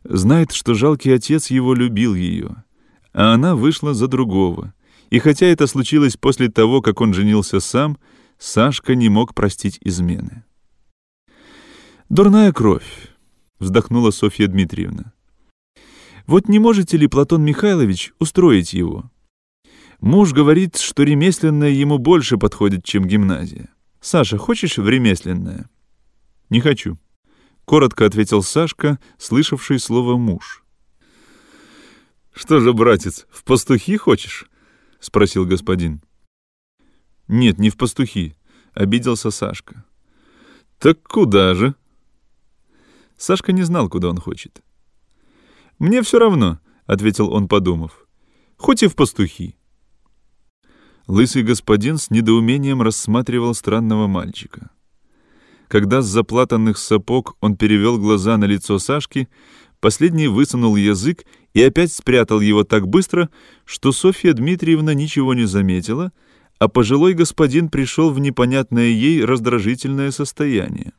Знает, 0.02 0.50
что 0.50 0.74
жалкий 0.74 1.14
отец 1.14 1.52
его 1.52 1.72
любил 1.72 2.16
ее, 2.16 2.64
а 3.12 3.34
она 3.34 3.54
вышла 3.54 3.94
за 3.94 4.08
другого. 4.08 4.74
И 5.10 5.20
хотя 5.20 5.46
это 5.46 5.68
случилось 5.68 6.16
после 6.16 6.48
того, 6.48 6.82
как 6.82 7.00
он 7.00 7.14
женился 7.14 7.60
сам, 7.60 7.96
Сашка 8.38 8.96
не 8.96 9.08
мог 9.08 9.34
простить 9.34 9.78
измены. 9.82 10.42
«Дурная 12.08 12.50
кровь»,— 12.50 13.14
вздохнула 13.60 14.10
Софья 14.10 14.48
Дмитриевна. 14.48 15.13
«Вот 16.26 16.48
не 16.48 16.58
можете 16.58 16.96
ли, 16.96 17.06
Платон 17.06 17.44
Михайлович, 17.44 18.14
устроить 18.18 18.72
его? 18.72 19.10
Муж 20.00 20.32
говорит, 20.32 20.76
что 20.76 21.02
ремесленное 21.02 21.70
ему 21.70 21.98
больше 21.98 22.38
подходит, 22.38 22.84
чем 22.84 23.06
гимназия. 23.06 23.68
Саша, 24.00 24.38
хочешь 24.38 24.78
в 24.78 24.88
ремесленное?» 24.88 25.68
«Не 26.50 26.60
хочу»,— 26.60 26.98
коротко 27.64 28.06
ответил 28.06 28.42
Сашка, 28.42 28.98
слышавший 29.18 29.78
слово 29.78 30.16
«муж». 30.16 30.64
«Что 32.32 32.60
же, 32.60 32.72
братец, 32.72 33.26
в 33.30 33.44
пастухи 33.44 33.96
хочешь?»— 33.96 34.48
спросил 35.00 35.46
господин. 35.46 36.02
«Нет, 37.28 37.58
не 37.58 37.70
в 37.70 37.76
пастухи»,— 37.76 38.34
обиделся 38.74 39.30
Сашка. 39.30 39.84
«Так 40.78 41.02
куда 41.02 41.54
же?» 41.54 41.74
Сашка 43.16 43.52
не 43.52 43.62
знал, 43.62 43.88
куда 43.88 44.08
он 44.08 44.18
хочет. 44.18 44.62
«Мне 45.78 46.02
все 46.02 46.18
равно»,— 46.18 46.60
ответил 46.86 47.32
он, 47.32 47.48
подумав. 47.48 48.06
«Хоть 48.56 48.82
и 48.82 48.86
в 48.86 48.94
пастухи». 48.94 49.56
Лысый 51.06 51.42
господин 51.42 51.98
с 51.98 52.10
недоумением 52.10 52.80
рассматривал 52.80 53.54
странного 53.54 54.06
мальчика. 54.06 54.70
Когда 55.68 56.02
с 56.02 56.06
заплатанных 56.06 56.78
сапог 56.78 57.36
он 57.40 57.56
перевел 57.56 57.98
глаза 57.98 58.36
на 58.36 58.44
лицо 58.44 58.78
Сашки, 58.78 59.28
последний 59.80 60.28
высунул 60.28 60.76
язык 60.76 61.24
и 61.52 61.62
опять 61.62 61.92
спрятал 61.92 62.40
его 62.40 62.64
так 62.64 62.86
быстро, 62.88 63.28
что 63.64 63.92
Софья 63.92 64.32
Дмитриевна 64.32 64.94
ничего 64.94 65.34
не 65.34 65.44
заметила, 65.44 66.12
а 66.58 66.68
пожилой 66.68 67.14
господин 67.14 67.68
пришел 67.68 68.10
в 68.10 68.18
непонятное 68.18 68.86
ей 68.86 69.24
раздражительное 69.24 70.10
состояние. 70.10 70.92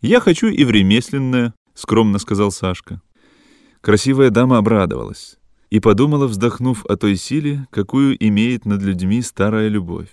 «Я 0.00 0.20
хочу 0.20 0.48
и 0.48 0.64
в 0.64 0.70
ремесленное»,— 0.70 1.54
скромно 1.74 2.18
сказал 2.18 2.50
Сашка. 2.50 3.00
Красивая 3.86 4.30
дама 4.30 4.58
обрадовалась 4.58 5.38
и 5.70 5.78
подумала, 5.78 6.26
вздохнув 6.26 6.84
о 6.86 6.96
той 6.96 7.14
силе, 7.14 7.68
какую 7.70 8.16
имеет 8.18 8.66
над 8.66 8.82
людьми 8.82 9.22
старая 9.22 9.68
любовь. 9.68 10.10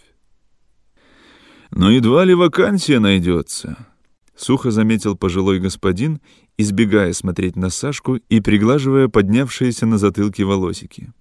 «Но 1.71 1.89
едва 1.89 2.23
ли 2.23 2.35
вакансия 2.35 2.99
найдется»,— 2.99 3.87
сухо 4.35 4.69
заметил 4.69 5.17
пожилой 5.17 5.59
господин, 5.59 6.21
избегая 6.55 7.13
смотреть 7.13 7.55
на 7.55 7.71
Сашку 7.71 8.17
и 8.17 8.41
приглаживая 8.41 9.07
поднявшиеся 9.07 9.87
на 9.87 9.97
затылке 9.97 10.43
волосики. 10.43 11.11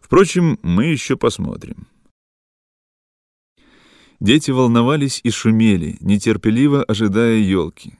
«Впрочем, 0.00 0.60
мы 0.62 0.84
еще 0.84 1.16
посмотрим». 1.16 1.88
Дети 4.20 4.52
волновались 4.52 5.20
и 5.24 5.30
шумели, 5.30 5.96
нетерпеливо 5.98 6.84
ожидая 6.84 7.38
елки. 7.38 7.98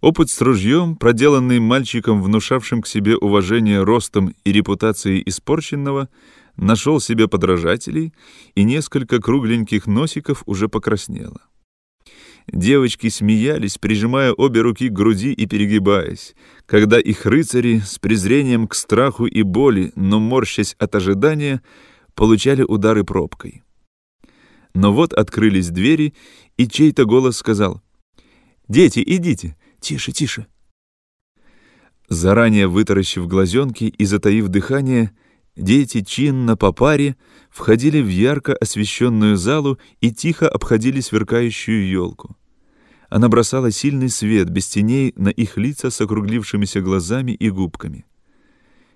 Опыт 0.00 0.30
с 0.30 0.40
ружьем, 0.40 0.96
проделанный 0.96 1.58
мальчиком, 1.58 2.22
внушавшим 2.22 2.82
к 2.82 2.86
себе 2.86 3.16
уважение 3.16 3.82
ростом 3.82 4.34
и 4.44 4.52
репутацией 4.52 5.22
испорченного, 5.26 6.08
нашел 6.56 7.00
себе 7.00 7.28
подражателей, 7.28 8.12
и 8.54 8.62
несколько 8.62 9.20
кругленьких 9.20 9.86
носиков 9.86 10.42
уже 10.46 10.68
покраснело. 10.68 11.40
Девочки 12.46 13.08
смеялись, 13.08 13.76
прижимая 13.78 14.32
обе 14.32 14.60
руки 14.60 14.88
к 14.88 14.92
груди 14.92 15.32
и 15.32 15.46
перегибаясь, 15.46 16.34
когда 16.66 17.00
их 17.00 17.26
рыцари 17.26 17.80
с 17.80 17.98
презрением 17.98 18.68
к 18.68 18.74
страху 18.74 19.26
и 19.26 19.42
боли, 19.42 19.92
но 19.96 20.20
морщась 20.20 20.76
от 20.78 20.94
ожидания, 20.94 21.60
получали 22.14 22.62
удары 22.62 23.02
пробкой. 23.02 23.62
Но 24.74 24.92
вот 24.92 25.12
открылись 25.12 25.70
двери, 25.70 26.14
и 26.56 26.68
чей-то 26.68 27.04
голос 27.04 27.38
сказал 27.38 27.82
«Дети, 28.68 29.02
идите! 29.04 29.56
Тише, 29.86 30.12
тише!» 30.12 30.46
Заранее 32.08 32.66
вытаращив 32.66 33.28
глазенки 33.28 33.84
и 33.84 34.04
затаив 34.04 34.48
дыхание, 34.48 35.10
дети 35.56 36.02
чинно 36.02 36.56
по 36.56 36.72
паре 36.72 37.14
входили 37.50 38.00
в 38.02 38.08
ярко 38.08 38.56
освещенную 38.60 39.36
залу 39.36 39.78
и 40.00 40.10
тихо 40.10 40.48
обходили 40.48 41.00
сверкающую 41.00 41.88
елку. 41.88 42.36
Она 43.10 43.28
бросала 43.28 43.70
сильный 43.70 44.08
свет 44.08 44.50
без 44.50 44.66
теней 44.66 45.12
на 45.16 45.28
их 45.28 45.56
лица 45.56 45.90
с 45.90 46.00
округлившимися 46.00 46.80
глазами 46.80 47.30
и 47.30 47.48
губками. 47.50 48.06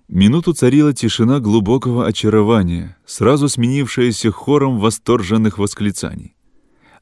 Минуту 0.08 0.54
царила 0.54 0.92
тишина 0.92 1.38
глубокого 1.38 2.04
очарования, 2.04 2.96
сразу 3.06 3.48
сменившаяся 3.48 4.32
хором 4.32 4.80
восторженных 4.80 5.58
восклицаний. 5.58 6.34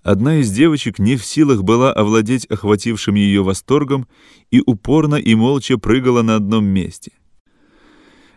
Одна 0.02 0.36
из 0.36 0.50
девочек 0.50 0.98
не 0.98 1.16
в 1.16 1.24
силах 1.24 1.62
была 1.64 1.92
овладеть 1.92 2.46
охватившим 2.46 3.14
ее 3.14 3.42
восторгом 3.42 4.06
и 4.50 4.62
упорно 4.64 5.16
и 5.16 5.34
молча 5.34 5.76
прыгала 5.76 6.22
на 6.22 6.36
одном 6.36 6.64
месте. 6.64 7.12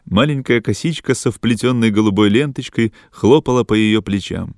Маленькая 0.06 0.62
косичка 0.62 1.14
со 1.14 1.32
вплетенной 1.32 1.92
голубой 1.92 2.30
ленточкой 2.30 2.94
хлопала 3.12 3.64
по 3.64 3.74
ее 3.74 4.02
плечам. 4.02 4.56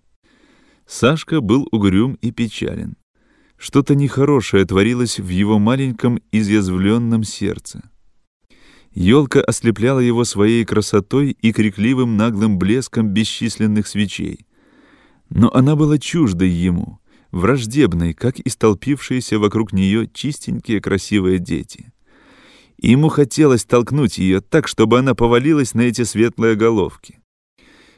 Сашка 0.88 1.42
был 1.42 1.68
угрюм 1.72 2.14
и 2.22 2.32
печален. 2.32 2.96
Что-то 3.58 3.96
нехорошее 3.96 4.66
творилось 4.66 5.20
в 5.20 5.30
его 5.30 5.60
маленьком 5.60 6.20
изъязвленном 6.32 7.24
сердце. 7.24 7.90
Елка 8.94 9.42
ослепляла 9.42 10.00
его 10.00 10.24
своей 10.24 10.66
красотой 10.66 11.32
и 11.32 11.52
крикливым 11.52 12.16
наглым 12.16 12.58
блеском 12.60 13.10
бесчисленных 13.10 13.88
свечей. 13.88 14.46
Но 15.36 15.52
она 15.52 15.76
была 15.76 15.98
чуждой 15.98 16.50
ему, 16.50 17.00
враждебной, 17.32 18.14
как 18.14 18.40
и 18.40 18.50
столпившиеся 18.50 19.40
вокруг 19.40 19.74
нее 19.74 20.08
чистенькие 20.14 20.80
красивые 20.80 21.40
дети. 21.40 21.92
ему 22.78 23.10
хотелось 23.10 23.66
толкнуть 23.66 24.20
ее 24.20 24.42
так, 24.42 24.68
чтобы 24.68 25.00
она 25.00 25.16
повалилась 25.16 25.74
на 25.74 25.82
эти 25.82 26.04
светлые 26.04 26.56
головки. 26.56 27.20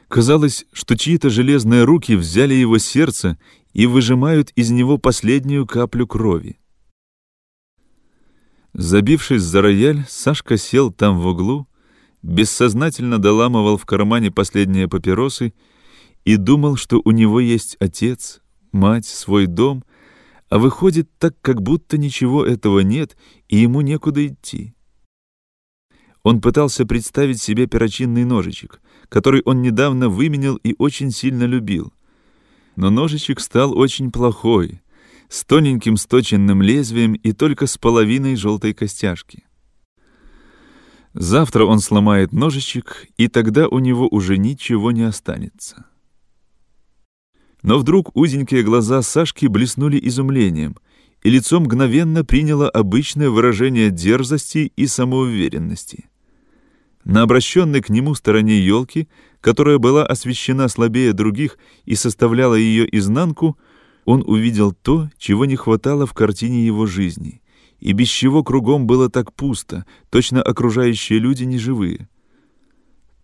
Казалось, 0.08 0.64
что 0.72 0.96
чьи-то 0.96 1.28
железные 1.28 1.84
руки 1.84 2.14
взяли 2.14 2.54
его 2.54 2.78
сердце 2.78 3.38
и 3.74 3.84
выжимают 3.86 4.50
из 4.54 4.70
него 4.70 4.96
последнюю 4.96 5.66
каплю 5.66 6.06
крови. 6.06 6.58
Забившись 8.72 9.42
за 9.42 9.60
рояль, 9.60 10.06
Сашка 10.08 10.56
сел 10.56 10.90
там 10.90 11.18
в 11.20 11.26
углу, 11.26 11.68
бессознательно 12.22 13.18
доламывал 13.18 13.76
в 13.76 13.84
кармане 13.84 14.30
последние 14.30 14.88
папиросы 14.88 15.52
и 16.26 16.36
думал, 16.36 16.76
что 16.76 17.00
у 17.04 17.12
него 17.12 17.38
есть 17.38 17.76
отец, 17.78 18.42
мать, 18.72 19.06
свой 19.06 19.46
дом, 19.46 19.84
а 20.48 20.58
выходит 20.58 21.08
так, 21.18 21.40
как 21.40 21.62
будто 21.62 21.98
ничего 21.98 22.44
этого 22.44 22.80
нет, 22.80 23.16
и 23.48 23.58
ему 23.58 23.80
некуда 23.80 24.26
идти. 24.26 24.74
Он 26.24 26.40
пытался 26.40 26.84
представить 26.84 27.40
себе 27.40 27.68
перочинный 27.68 28.24
ножичек, 28.24 28.80
который 29.08 29.40
он 29.44 29.62
недавно 29.62 30.08
выменял 30.08 30.56
и 30.56 30.74
очень 30.78 31.12
сильно 31.12 31.44
любил. 31.44 31.92
Но 32.74 32.90
ножичек 32.90 33.38
стал 33.38 33.78
очень 33.78 34.10
плохой, 34.10 34.82
с 35.28 35.44
тоненьким 35.44 35.96
сточенным 35.96 36.60
лезвием 36.60 37.12
и 37.12 37.32
только 37.32 37.68
с 37.68 37.78
половиной 37.78 38.34
желтой 38.34 38.74
костяшки. 38.74 39.44
Завтра 41.14 41.64
он 41.64 41.78
сломает 41.78 42.32
ножичек, 42.32 43.06
и 43.16 43.28
тогда 43.28 43.68
у 43.68 43.78
него 43.78 44.08
уже 44.08 44.38
ничего 44.38 44.90
не 44.90 45.02
останется. 45.04 45.86
Но 47.66 47.78
вдруг 47.78 48.16
узенькие 48.16 48.62
глаза 48.62 49.02
Сашки 49.02 49.46
блеснули 49.46 49.98
изумлением, 50.00 50.76
и 51.24 51.30
лицо 51.30 51.58
мгновенно 51.58 52.24
приняло 52.24 52.70
обычное 52.70 53.28
выражение 53.28 53.90
дерзости 53.90 54.70
и 54.76 54.86
самоуверенности. 54.86 56.08
На 57.02 57.22
обращенной 57.22 57.82
к 57.82 57.88
нему 57.88 58.14
стороне 58.14 58.60
елки, 58.60 59.08
которая 59.40 59.78
была 59.78 60.06
освещена 60.06 60.68
слабее 60.68 61.12
других 61.12 61.58
и 61.86 61.96
составляла 61.96 62.54
ее 62.54 62.86
изнанку, 62.96 63.58
он 64.04 64.22
увидел 64.24 64.72
то, 64.72 65.10
чего 65.18 65.44
не 65.44 65.56
хватало 65.56 66.06
в 66.06 66.14
картине 66.14 66.64
его 66.64 66.86
жизни, 66.86 67.42
и 67.80 67.92
без 67.94 68.06
чего 68.06 68.44
кругом 68.44 68.86
было 68.86 69.10
так 69.10 69.32
пусто, 69.32 69.84
точно 70.08 70.40
окружающие 70.40 71.18
люди 71.18 71.42
неживые. 71.42 72.08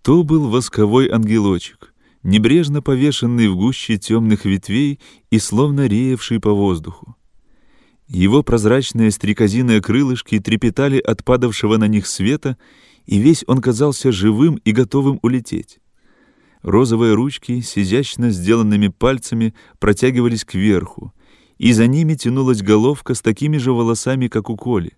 То 0.03 0.25
был 0.25 0.49
восковой 0.49 1.09
ангелочек, 1.09 1.92
небрежно 2.23 2.83
повешенный 2.83 3.49
в 3.49 3.57
гуще 3.57 3.99
темных 3.99 4.45
ветвей 4.45 5.01
и 5.31 5.39
словно 5.39 5.87
реевший 5.87 6.41
по 6.41 6.53
воздуху. 6.53 7.17
Его 8.09 8.43
прозрачные 8.43 9.11
стрекозиные 9.11 9.81
крылышки 9.81 10.39
трепетали 10.39 10.99
от 10.99 11.25
падавшего 11.25 11.79
на 11.79 11.89
них 11.89 12.07
света, 12.07 12.59
и 13.07 13.19
весь 13.19 13.43
он 13.47 13.61
казался 13.61 14.13
живым 14.13 14.57
и 14.57 14.73
готовым 14.73 15.19
улететь. 15.23 15.79
Розовые 16.63 17.15
ручки 17.15 17.61
с 17.61 17.77
изящно 17.77 18.31
сделанными 18.31 18.89
пальцами 18.89 19.55
протягивались 19.81 20.45
кверху, 20.45 21.13
и 21.59 21.73
за 21.73 21.87
ними 21.87 22.15
тянулась 22.15 22.63
головка 22.63 23.15
с 23.15 23.23
такими 23.23 23.57
же 23.57 23.73
волосами, 23.73 24.29
как 24.29 24.51
у 24.51 24.57
Коли. 24.57 24.93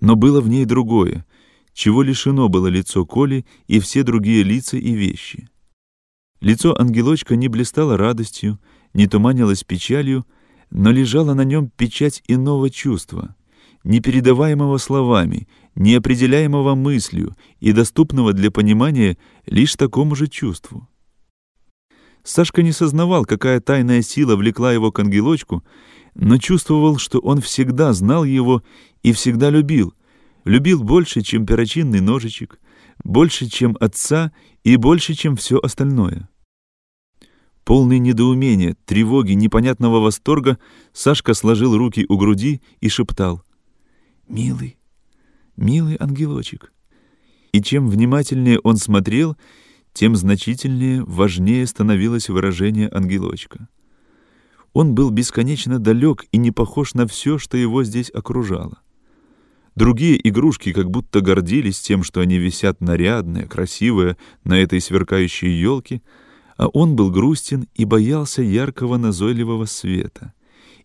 Но 0.00 0.16
было 0.16 0.40
в 0.40 0.48
ней 0.48 0.64
другое, 0.64 1.26
чего 1.74 2.02
лишено 2.02 2.48
было 2.48 2.68
лицо 2.68 3.04
Коли 3.04 3.44
и 3.66 3.80
все 3.80 4.04
другие 4.04 4.42
лица 4.42 4.76
и 4.76 4.92
вещи. 4.92 5.48
Лицо 6.42 6.74
ангелочка 6.76 7.36
не 7.36 7.46
блистало 7.46 7.96
радостью, 7.96 8.58
не 8.94 9.06
туманилось 9.06 9.62
печалью, 9.62 10.26
но 10.70 10.90
лежала 10.90 11.34
на 11.34 11.42
нем 11.44 11.70
печать 11.70 12.20
иного 12.26 12.68
чувства, 12.68 13.36
непередаваемого 13.84 14.78
словами, 14.78 15.46
неопределяемого 15.76 16.74
мыслью 16.74 17.36
и 17.60 17.70
доступного 17.70 18.32
для 18.32 18.50
понимания 18.50 19.18
лишь 19.46 19.76
такому 19.76 20.16
же 20.16 20.26
чувству. 20.26 20.88
Сашка 22.24 22.64
не 22.64 22.72
сознавал, 22.72 23.24
какая 23.24 23.60
тайная 23.60 24.02
сила 24.02 24.34
влекла 24.34 24.72
его 24.72 24.90
к 24.90 24.98
ангелочку, 24.98 25.62
но 26.16 26.38
чувствовал, 26.38 26.98
что 26.98 27.20
он 27.20 27.40
всегда 27.40 27.92
знал 27.92 28.24
его 28.24 28.64
и 29.04 29.12
всегда 29.12 29.48
любил, 29.48 29.94
любил 30.44 30.82
больше, 30.82 31.20
чем 31.20 31.46
перочинный 31.46 32.00
ножичек, 32.00 32.58
больше, 33.04 33.46
чем 33.46 33.76
отца 33.78 34.32
и 34.64 34.74
больше, 34.74 35.14
чем 35.14 35.36
все 35.36 35.60
остальное. 35.62 36.28
Полный 37.64 37.98
недоумения, 37.98 38.76
тревоги, 38.86 39.32
непонятного 39.32 40.00
восторга, 40.00 40.58
Сашка 40.92 41.34
сложил 41.34 41.76
руки 41.76 42.04
у 42.08 42.18
груди 42.18 42.60
и 42.80 42.88
шептал 42.88 43.42
«Милый, 44.28 44.78
милый 45.56 45.96
ангелочек». 46.00 46.72
И 47.52 47.62
чем 47.62 47.88
внимательнее 47.88 48.58
он 48.60 48.78
смотрел, 48.78 49.36
тем 49.92 50.16
значительнее, 50.16 51.04
важнее 51.04 51.66
становилось 51.66 52.28
выражение 52.30 52.88
ангелочка. 52.90 53.68
Он 54.72 54.94
был 54.94 55.10
бесконечно 55.10 55.78
далек 55.78 56.24
и 56.32 56.38
не 56.38 56.50
похож 56.50 56.94
на 56.94 57.06
все, 57.06 57.38
что 57.38 57.58
его 57.58 57.84
здесь 57.84 58.10
окружало. 58.12 58.80
Другие 59.74 60.28
игрушки 60.28 60.72
как 60.72 60.90
будто 60.90 61.20
гордились 61.20 61.80
тем, 61.80 62.02
что 62.02 62.20
они 62.20 62.38
висят 62.38 62.80
нарядные, 62.80 63.46
красивые 63.46 64.16
на 64.44 64.58
этой 64.58 64.80
сверкающей 64.80 65.50
елке, 65.50 66.02
а 66.56 66.68
он 66.68 66.96
был 66.96 67.10
грустен 67.10 67.66
и 67.74 67.84
боялся 67.84 68.42
яркого 68.42 68.96
назойливого 68.96 69.66
света, 69.66 70.34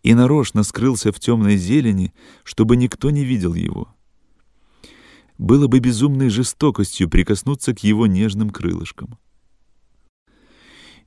и 0.03 0.13
нарочно 0.13 0.63
скрылся 0.63 1.11
в 1.11 1.19
темной 1.19 1.57
зелени, 1.57 2.13
чтобы 2.43 2.75
никто 2.75 3.09
не 3.09 3.23
видел 3.23 3.53
его 3.53 3.89
было 5.37 5.67
бы 5.67 5.79
безумной 5.79 6.29
жестокостью 6.29 7.09
прикоснуться 7.09 7.73
к 7.73 7.79
его 7.79 8.07
нежным 8.07 8.49
крылышкам. 8.49 9.17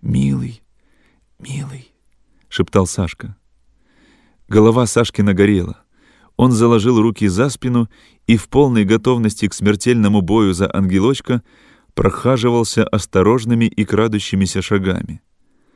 «Милый, 0.03 0.63
милый»,— 1.39 1.93
шептал 2.49 2.87
Сашка. 2.87 3.37
Голова 4.49 4.87
Сашки 4.87 5.21
нагорела. 5.21 5.83
Он 6.37 6.53
заложил 6.53 7.01
руки 7.01 7.29
за 7.29 7.51
спину 7.51 7.89
и 8.27 8.37
в 8.37 8.49
полной 8.49 8.85
готовности 8.85 9.47
к 9.47 9.55
смертельному 9.55 10.23
бою 10.23 10.55
за 10.55 10.75
ангелочка 10.75 11.43
прохаживался 12.01 12.85
осторожными 12.85 13.67
и 13.67 13.85
крадущимися 13.85 14.63
шагами. 14.63 15.21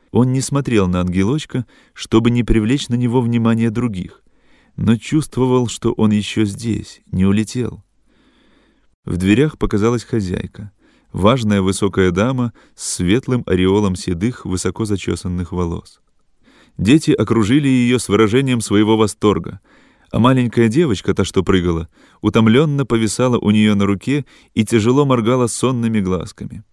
Он 0.09 0.33
не 0.33 0.41
смотрел 0.41 0.87
на 0.87 1.01
ангелочка, 1.01 1.67
чтобы 1.93 2.31
не 2.31 2.43
привлечь 2.43 2.89
на 2.89 2.95
него 2.95 3.21
внимание 3.21 3.69
других, 3.69 4.23
но 4.75 4.97
чувствовал, 4.97 5.67
что 5.67 5.91
он 5.91 6.09
еще 6.09 6.45
здесь, 6.45 7.01
не 7.11 7.27
улетел. 7.27 7.83
В 9.05 9.17
дверях 9.17 9.59
показалась 9.59 10.03
хозяйка, 10.03 10.71
важная 11.13 11.61
высокая 11.61 12.09
дама 12.09 12.53
с 12.73 12.95
светлым 12.95 13.43
ореолом 13.45 13.95
седых, 13.95 14.45
высоко 14.45 14.85
зачесанных 14.85 15.51
волос. 15.51 16.01
Дети 16.79 17.11
окружили 17.11 17.67
ее 17.67 17.99
с 17.99 18.09
выражением 18.09 18.61
своего 18.61 18.97
восторга, 18.97 19.59
а 20.11 20.19
маленькая 20.19 20.69
девочка, 20.69 21.13
та, 21.13 21.25
что 21.25 21.43
прыгала, 21.43 21.89
утомленно 22.21 22.85
повисала 22.85 23.37
у 23.37 23.51
нее 23.51 23.75
на 23.75 23.85
руке 23.85 24.25
и 24.53 24.65
тяжело 24.65 25.05
моргала 25.05 25.47
сонными 25.47 25.99
глазками. 25.99 26.63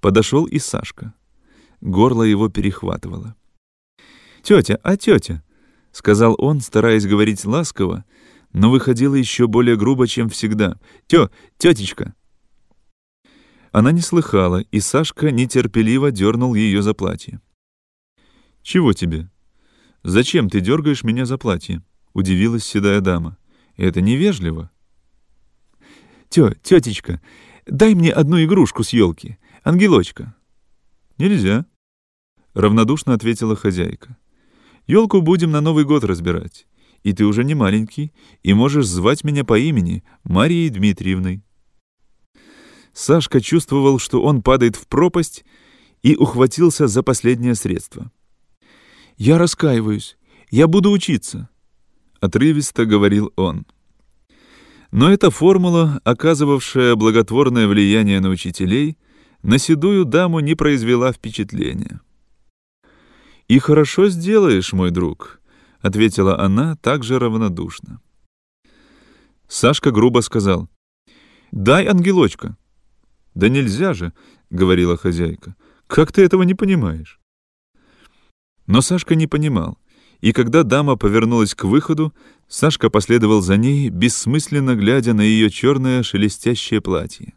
Подошел 0.00 0.46
и 0.46 0.58
Сашка. 0.58 1.14
Горло 1.80 2.22
его 2.22 2.48
перехватывало. 2.48 3.34
«Тетя, 4.42 4.78
а 4.82 4.96
тетя?»— 4.96 5.42
сказал 5.92 6.34
он, 6.38 6.60
стараясь 6.60 7.06
говорить 7.06 7.44
ласково, 7.44 8.04
но 8.52 8.70
выходила 8.70 9.14
еще 9.14 9.46
более 9.46 9.76
грубо, 9.76 10.06
чем 10.06 10.28
всегда. 10.28 10.78
«Тё, 11.06 11.30
тетечка!» 11.58 12.14
Она 13.72 13.92
не 13.92 14.00
слыхала, 14.00 14.60
и 14.72 14.80
Сашка 14.80 15.30
нетерпеливо 15.30 16.10
дернул 16.10 16.54
ее 16.54 16.82
за 16.82 16.94
платье. 16.94 17.40
«Чего 18.62 18.92
тебе? 18.92 19.30
Зачем 20.02 20.48
ты 20.50 20.60
дергаешь 20.60 21.04
меня 21.04 21.24
за 21.24 21.38
платье?»— 21.38 21.82
удивилась 22.12 22.64
седая 22.64 23.00
дама. 23.00 23.36
«Это 23.76 24.00
невежливо». 24.00 24.70
«Тё, 26.28 26.52
тетечка, 26.62 27.20
дай 27.66 27.94
мне 27.94 28.12
одну 28.12 28.42
игрушку 28.42 28.84
с 28.84 28.90
елки, 28.90 29.38
ангелочка». 29.64 30.34
«Нельзя»,— 31.18 31.66
равнодушно 32.54 33.14
ответила 33.14 33.56
хозяйка. 33.56 34.16
«Елку 34.86 35.20
будем 35.22 35.50
на 35.50 35.60
Новый 35.60 35.84
год 35.84 36.04
разбирать 36.04 36.66
и 37.02 37.12
ты 37.12 37.24
уже 37.24 37.44
не 37.44 37.54
маленький, 37.54 38.12
и 38.42 38.52
можешь 38.52 38.86
звать 38.86 39.24
меня 39.24 39.44
по 39.44 39.58
имени 39.58 40.04
Марией 40.24 40.68
Дмитриевной». 40.68 41.42
Сашка 42.92 43.40
чувствовал, 43.40 43.98
что 43.98 44.22
он 44.22 44.42
падает 44.42 44.76
в 44.76 44.86
пропасть, 44.86 45.44
и 46.02 46.16
ухватился 46.16 46.86
за 46.86 47.02
последнее 47.02 47.54
средство. 47.54 48.10
«Я 49.16 49.36
раскаиваюсь. 49.36 50.16
Я 50.50 50.66
буду 50.66 50.90
учиться»,— 50.90 51.49
отрывисто 52.20 52.86
говорил 52.86 53.32
он. 53.36 53.66
Но 54.92 55.10
эта 55.12 55.30
формула, 55.30 56.00
оказывавшая 56.04 56.96
благотворное 56.96 57.66
влияние 57.66 58.20
на 58.20 58.28
учителей, 58.28 58.98
на 59.42 59.58
седую 59.58 60.04
даму 60.04 60.40
не 60.40 60.54
произвела 60.54 61.12
впечатления. 61.12 62.00
«И 63.48 63.58
хорошо 63.58 64.08
сделаешь, 64.08 64.72
мой 64.72 64.90
друг»,— 64.90 65.40
ответила 65.80 66.38
она 66.38 66.76
также 66.76 67.18
равнодушно. 67.18 68.00
Сашка 69.48 69.90
грубо 69.90 70.20
сказал. 70.20 70.68
«Дай 71.50 71.86
ангелочка». 71.86 72.56
«Да 73.34 73.48
нельзя 73.48 73.94
же»,— 73.94 74.12
говорила 74.50 74.96
хозяйка. 74.96 75.56
«Как 75.86 76.12
ты 76.12 76.22
этого 76.22 76.42
не 76.42 76.54
понимаешь?» 76.54 77.20
Но 78.66 78.82
Сашка 78.82 79.14
не 79.14 79.26
понимал, 79.26 79.78
и 80.20 80.32
когда 80.32 80.62
дама 80.62 80.96
повернулась 80.96 81.54
к 81.54 81.64
выходу, 81.64 82.12
Сашка 82.48 82.90
последовал 82.90 83.40
за 83.40 83.56
ней, 83.56 83.88
бессмысленно 83.88 84.74
глядя 84.74 85.14
на 85.14 85.22
ее 85.22 85.50
черное 85.50 86.02
шелестящее 86.02 86.80
платье. 86.80 87.34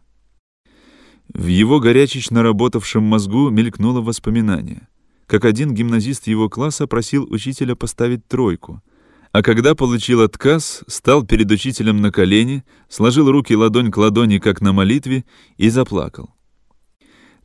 В 1.34 1.48
его 1.48 1.80
горячечно 1.80 2.43
работавшем 2.43 3.04
мозгу 3.04 3.50
мелькнуло 3.50 4.02
воспоминание, 4.02 4.88
как 5.28 5.46
один 5.46 5.74
гимназист 5.74 6.28
его 6.28 6.50
класса 6.50 6.86
просил 6.88 7.26
учителя 7.32 7.76
поставить 7.76 8.28
тройку, 8.28 8.82
а 9.32 9.41
когда 9.41 9.74
получил 9.74 10.22
отказ, 10.22 10.84
стал 10.88 11.26
перед 11.26 11.50
учителем 11.50 12.02
на 12.02 12.12
колени, 12.12 12.63
сложил 12.88 13.32
руки 13.32 13.56
ладонь 13.56 13.91
к 13.91 13.98
ладони, 13.98 14.38
как 14.38 14.62
на 14.62 14.74
молитве, 14.74 15.26
и 15.58 15.69
заплакал. 15.69 16.30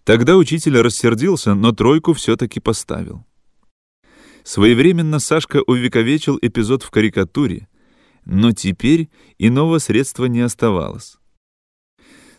Тогда 0.05 0.37
учитель 0.37 0.79
рассердился, 0.81 1.55
но 1.55 1.73
тройку 1.73 2.13
все-таки 2.13 2.61
поставил. 2.61 3.25
Своевременно 4.49 5.19
Сашка 5.19 5.61
увековечил 5.67 6.39
эпизод 6.41 6.83
в 6.83 6.91
карикатуре, 6.91 7.69
но 8.25 8.53
теперь 8.53 9.11
иного 9.37 9.77
средства 9.77 10.25
не 10.25 10.41
оставалось. 10.41 11.19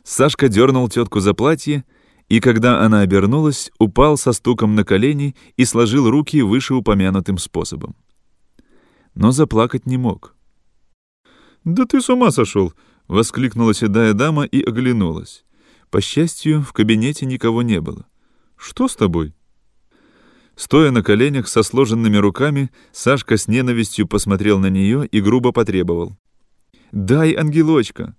Сашка 0.03 0.47
дернул 0.47 0.89
тетку 0.89 1.19
за 1.19 1.35
платье, 1.35 1.85
и 2.27 2.39
когда 2.39 2.81
она 2.83 3.01
обернулась, 3.01 3.71
упал 3.77 4.17
со 4.17 4.33
стуком 4.33 4.73
на 4.73 4.83
колени 4.83 5.35
и 5.55 5.65
сложил 5.65 6.09
руки 6.09 6.41
вышеупомянутым 6.41 7.37
способом. 7.37 7.95
Но 9.13 9.31
заплакать 9.31 9.85
не 9.85 9.97
мог. 9.97 10.35
«Да 11.63 11.85
ты 11.85 12.01
с 12.01 12.09
ума 12.09 12.31
сошел!»— 12.31 12.73
воскликнула 13.07 13.75
седая 13.75 14.13
дама 14.13 14.45
и 14.45 14.63
оглянулась. 14.63 15.45
По 15.91 16.01
счастью, 16.01 16.63
в 16.63 16.73
кабинете 16.73 17.27
никого 17.27 17.61
не 17.61 17.79
было. 17.79 18.07
«Что 18.57 18.87
с 18.87 18.95
тобой?» 18.95 19.35
Стоя 20.59 20.91
на 20.91 21.01
коленях 21.01 21.47
со 21.47 21.63
сложенными 21.63 22.17
руками, 22.17 22.69
Сашка 22.91 23.37
с 23.37 23.47
ненавистью 23.47 24.05
посмотрел 24.05 24.59
на 24.59 24.69
нее 24.69 25.07
и 25.07 25.21
грубо 25.21 25.53
потребовал. 25.53 26.17
«Дай, 26.91 27.33
ангелочка!» 27.33 28.13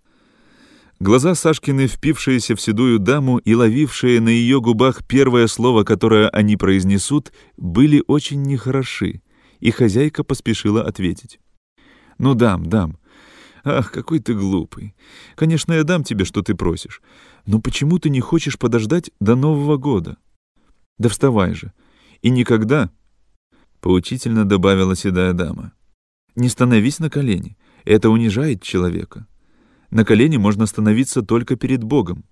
Глаза 1.01 1.35
Сашкины, 1.35 1.87
впившиеся 1.87 2.57
в 2.57 2.61
седую 2.63 2.99
даму 2.99 3.37
и 3.37 3.55
ловившие 3.55 4.23
на 4.23 4.31
ее 4.31 4.63
губах 4.63 5.07
первое 5.07 5.49
слово, 5.49 5.85
которое 5.85 6.31
они 6.31 6.57
произнесут, 6.57 7.31
были 7.59 8.03
очень 8.07 8.41
нехороши, 8.41 9.21
и 9.59 9.71
хозяйка 9.71 10.25
поспешила 10.25 10.83
ответить. 10.83 11.41
«Ну, 12.17 12.33
дам, 12.33 12.65
дам. 12.65 12.97
Ах, 13.65 13.93
какой 13.93 14.19
ты 14.19 14.33
глупый. 14.33 14.95
Конечно, 15.35 15.75
я 15.75 15.85
дам 15.85 16.05
тебе, 16.05 16.25
что 16.25 16.41
ты 16.41 16.55
просишь. 16.55 17.03
Но 17.45 17.61
почему 17.61 17.99
ты 17.99 18.09
не 18.09 18.21
хочешь 18.21 18.59
подождать 18.59 19.11
до 19.21 19.37
Нового 19.37 19.77
года? 19.77 20.17
Да 20.97 21.11
вставай 21.11 21.53
же. 21.53 21.75
И 22.23 22.31
никогда,— 22.31 22.91
поучительно 23.81 24.45
добавила 24.45 24.95
седая 24.95 25.33
дама,— 25.33 25.73
не 26.35 26.49
становись 26.49 26.99
на 26.99 27.11
колени. 27.11 27.57
Это 27.85 28.11
унижает 28.11 28.63
человека. 28.63 29.27
На 29.91 30.05
колени 30.05 30.37
можно 30.37 30.67
становиться 30.67 31.23
только 31.23 31.57
перед 31.57 31.83
Богом. 31.83 32.25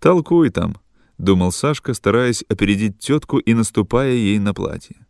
«Толкуй 0.00 0.50
там»,— 0.50 0.76
думал 1.18 1.52
Сашка, 1.52 1.94
стараясь 1.94 2.44
опередить 2.48 2.98
тетку 2.98 3.38
и 3.38 3.54
наступая 3.54 4.12
ей 4.12 4.38
на 4.38 4.52
платье. 4.52 5.06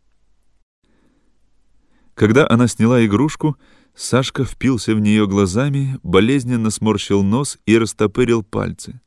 Когда 2.13 2.47
она 2.49 2.67
сняла 2.67 3.05
игрушку, 3.05 3.57
Сашка 3.95 4.45
впился 4.45 4.93
в 4.93 4.99
нее 4.99 5.27
глазами, 5.27 5.99
болезненно 6.03 6.69
сморщил 6.69 7.23
нос 7.23 7.57
и 7.65 7.77
растопырил 7.77 8.43
пальцы. 8.43 9.01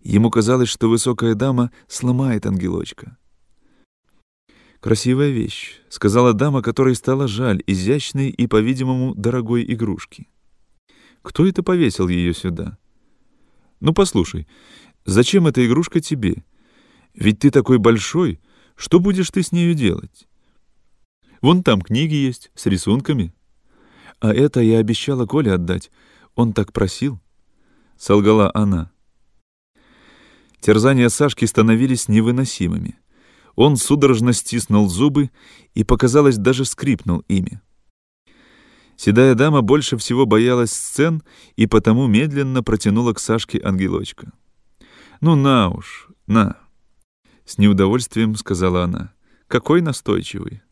Ему 0.00 0.30
казалось, 0.30 0.68
что 0.68 0.88
высокая 0.88 1.34
дама 1.34 1.70
сломает 1.88 2.46
ангелочка. 2.46 3.16
«Красивая 4.84 5.30
вещь»,— 5.30 5.80
сказала 5.88 6.34
дама, 6.34 6.60
которой 6.60 6.94
стало 6.94 7.26
жаль 7.26 7.62
изящной 7.66 8.28
и, 8.28 8.46
по-видимому, 8.46 9.14
дорогой 9.14 9.64
игрушки. 9.64 10.28
«Кто 11.22 11.46
это 11.46 11.62
повесил 11.62 12.08
ее 12.08 12.34
сюда?» 12.34 12.76
«Ну, 13.80 13.94
послушай, 13.94 14.46
зачем 15.06 15.46
эта 15.46 15.66
игрушка 15.66 16.00
тебе? 16.00 16.44
Ведь 17.14 17.38
ты 17.38 17.50
такой 17.50 17.78
большой, 17.78 18.42
что 18.76 19.00
будешь 19.00 19.30
ты 19.30 19.42
с 19.42 19.52
нею 19.52 19.72
делать?» 19.72 20.28
«Вон 21.40 21.62
там 21.62 21.80
книги 21.80 22.16
есть, 22.16 22.50
с 22.54 22.66
рисунками». 22.66 23.32
«А 24.20 24.34
это 24.34 24.60
я 24.60 24.80
обещала 24.80 25.24
Коле 25.24 25.54
отдать. 25.54 25.90
Он 26.34 26.52
так 26.52 26.74
просил»,— 26.74 27.22
солгала 27.96 28.50
она. 28.52 28.92
Терзания 30.60 31.08
Сашки 31.08 31.46
становились 31.46 32.08
невыносимыми. 32.08 32.98
Он 33.56 33.76
судорожно 33.76 34.32
стиснул 34.32 34.88
зубы 34.88 35.30
и, 35.74 35.84
показалось, 35.84 36.36
даже 36.36 36.64
скрипнул 36.64 37.20
ими. 37.28 37.60
Седая 38.96 39.34
дама 39.34 39.62
больше 39.62 39.96
всего 39.96 40.26
боялась 40.26 40.72
сцен 40.72 41.22
и 41.56 41.66
потому 41.66 42.06
медленно 42.06 42.62
протянула 42.62 43.12
к 43.12 43.20
Сашке 43.20 43.60
ангелочка. 43.62 44.32
«Ну 45.20 45.34
на 45.34 45.70
уж, 45.70 46.08
на!» 46.26 46.56
С 47.44 47.58
неудовольствием 47.58 48.36
сказала 48.36 48.84
она. 48.84 49.12
«Какой 49.48 49.80
настойчивый!» 49.80 50.62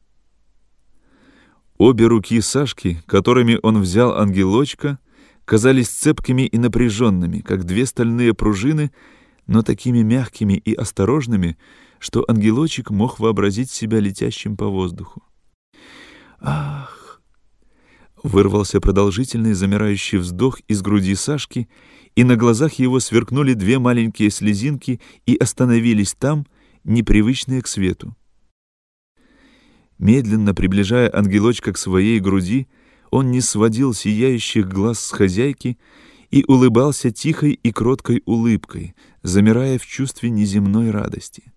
Обе 1.78 2.06
руки 2.06 2.40
Сашки, 2.40 3.02
которыми 3.06 3.58
он 3.62 3.80
взял 3.80 4.16
ангелочка, 4.16 4.98
казались 5.44 5.88
цепкими 5.88 6.42
и 6.42 6.58
напряженными, 6.58 7.40
как 7.40 7.64
две 7.64 7.86
стальные 7.86 8.34
пружины, 8.34 8.92
но 9.46 9.62
такими 9.62 10.02
мягкими 10.02 10.54
и 10.54 10.74
осторожными, 10.74 11.58
что 12.02 12.24
ангелочек 12.26 12.90
мог 12.90 13.20
вообразить 13.20 13.70
себя 13.70 14.00
летящим 14.00 14.56
по 14.56 14.66
воздуху. 14.66 15.22
«Ах!» 16.40 17.22
Вырвался 18.24 18.80
продолжительный 18.80 19.52
замирающий 19.52 20.18
вздох 20.18 20.58
из 20.66 20.82
груди 20.82 21.14
Сашки, 21.14 21.68
и 22.16 22.24
на 22.24 22.34
глазах 22.34 22.74
его 22.74 22.98
сверкнули 22.98 23.54
две 23.54 23.78
маленькие 23.78 24.30
слезинки 24.30 25.00
и 25.26 25.36
остановились 25.36 26.14
там, 26.14 26.44
непривычные 26.82 27.62
к 27.62 27.68
свету. 27.68 28.16
Медленно 29.98 30.54
приближая 30.54 31.08
ангелочка 31.14 31.72
к 31.72 31.78
своей 31.78 32.18
груди, 32.18 32.66
он 33.12 33.30
не 33.30 33.40
сводил 33.40 33.94
сияющих 33.94 34.68
глаз 34.68 34.98
с 34.98 35.12
хозяйки 35.12 35.78
и 36.32 36.44
улыбался 36.48 37.12
тихой 37.12 37.52
и 37.52 37.70
кроткой 37.70 38.22
улыбкой, 38.24 38.96
замирая 39.22 39.78
в 39.78 39.86
чувстве 39.86 40.30
неземной 40.30 40.90
радости. 40.90 41.52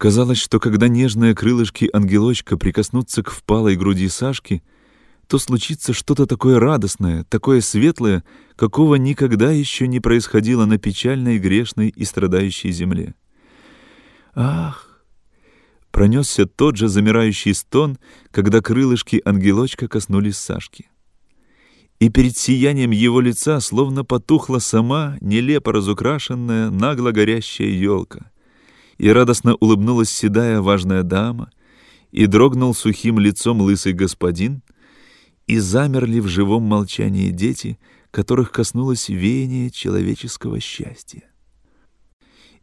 Казалось, 0.00 0.38
что 0.38 0.60
когда 0.60 0.88
нежные 0.88 1.34
крылышки 1.34 1.90
ангелочка 1.92 2.56
прикоснутся 2.56 3.22
к 3.22 3.30
впалой 3.30 3.76
груди 3.76 4.08
Сашки, 4.08 4.62
то 5.26 5.38
случится 5.38 5.92
что-то 5.92 6.24
такое 6.24 6.58
радостное, 6.58 7.24
такое 7.24 7.60
светлое, 7.60 8.24
какого 8.56 8.94
никогда 8.94 9.50
еще 9.50 9.86
не 9.86 10.00
происходило 10.00 10.64
на 10.64 10.78
печальной, 10.78 11.38
грешной 11.38 11.90
и 11.90 12.06
страдающей 12.06 12.72
земле. 12.72 13.14
Ах! 14.34 15.04
Пронесся 15.90 16.46
тот 16.46 16.78
же 16.78 16.88
замирающий 16.88 17.52
стон, 17.52 17.98
когда 18.30 18.62
крылышки 18.62 19.20
ангелочка 19.22 19.86
коснулись 19.86 20.38
Сашки. 20.38 20.88
И 21.98 22.08
перед 22.08 22.38
сиянием 22.38 22.92
его 22.92 23.20
лица 23.20 23.60
словно 23.60 24.02
потухла 24.02 24.60
сама, 24.60 25.18
нелепо 25.20 25.74
разукрашенная, 25.74 26.70
нагло 26.70 27.10
горящая 27.10 27.68
елка— 27.68 28.29
и 29.00 29.08
радостно 29.08 29.54
улыбнулась 29.54 30.10
седая 30.10 30.60
важная 30.60 31.02
дама, 31.02 31.50
и 32.10 32.26
дрогнул 32.26 32.74
сухим 32.74 33.18
лицом 33.18 33.62
лысый 33.62 33.94
господин, 33.94 34.62
и 35.46 35.58
замерли 35.58 36.20
в 36.20 36.28
живом 36.28 36.64
молчании 36.64 37.30
дети, 37.30 37.78
которых 38.10 38.52
коснулось 38.52 39.08
веяние 39.08 39.70
человеческого 39.70 40.60
счастья. 40.60 41.22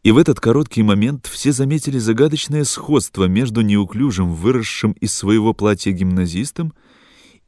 И 0.04 0.12
в 0.12 0.16
этот 0.16 0.38
короткий 0.38 0.84
момент 0.84 1.26
все 1.26 1.50
заметили 1.50 1.98
загадочное 1.98 2.62
сходство 2.62 3.24
между 3.24 3.62
неуклюжим, 3.62 4.32
выросшим 4.32 4.92
из 4.92 5.12
своего 5.12 5.54
платья 5.54 5.90
гимназистом 5.90 6.72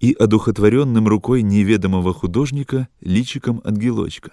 и 0.01 0.13
одухотворенным 0.15 1.07
рукой 1.07 1.43
неведомого 1.43 2.13
художника 2.13 2.89
личиком 3.01 3.61
ангелочка. 3.63 4.33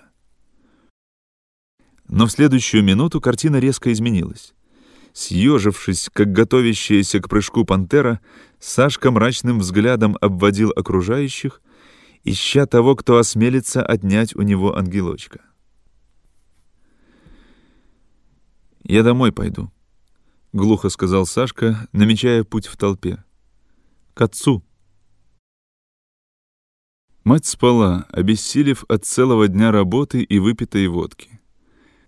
Но 2.07 2.25
в 2.25 2.31
следующую 2.31 2.83
минуту 2.83 3.19
картина 3.19 3.57
резко 3.57 3.91
изменилась. 3.91 4.53
Съежившись, 5.13 6.09
как 6.13 6.31
готовящаяся 6.31 7.19
к 7.19 7.27
прыжку 7.27 7.65
пантера, 7.65 8.21
Сашка 8.59 9.11
мрачным 9.11 9.59
взглядом 9.59 10.17
обводил 10.21 10.71
окружающих, 10.75 11.61
ища 12.23 12.65
того, 12.65 12.95
кто 12.95 13.17
осмелится 13.17 13.83
отнять 13.83 14.35
у 14.35 14.41
него 14.41 14.77
ангелочка. 14.77 15.41
«Я 18.83 19.03
домой 19.03 19.31
пойду»,— 19.31 19.71
глухо 20.53 20.89
сказал 20.89 21.25
Сашка, 21.25 21.87
намечая 21.91 22.43
путь 22.43 22.67
в 22.67 22.77
толпе. 22.77 23.23
«К 24.13 24.21
отцу». 24.21 24.63
Мать 27.23 27.45
спала, 27.45 28.05
обессилев 28.09 28.85
от 28.87 29.03
целого 29.03 29.49
дня 29.49 29.71
работы 29.73 30.23
и 30.23 30.39
выпитой 30.39 30.87
водки. 30.87 31.36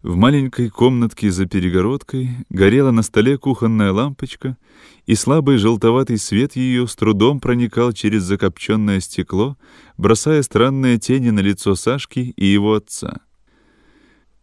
В 0.02 0.16
маленькой 0.16 0.70
комнатке 0.70 1.30
за 1.30 1.46
перегородкой 1.46 2.30
горела 2.50 2.92
на 2.92 3.04
столе 3.04 3.38
кухонная 3.38 3.92
лампочка, 3.92 4.58
и 5.06 5.14
слабый 5.14 5.58
желтоватый 5.58 6.18
свет 6.18 6.56
ее 6.56 6.88
с 6.88 6.96
трудом 6.96 7.42
проникал 7.42 7.92
через 7.92 8.24
закопченное 8.24 9.02
стекло, 9.02 9.58
бросая 9.98 10.42
странные 10.42 11.00
тени 11.00 11.32
на 11.32 11.42
лицо 11.42 11.76
Сашки 11.76 12.34
и 12.38 12.46
его 12.46 12.76
отца. 12.76 13.20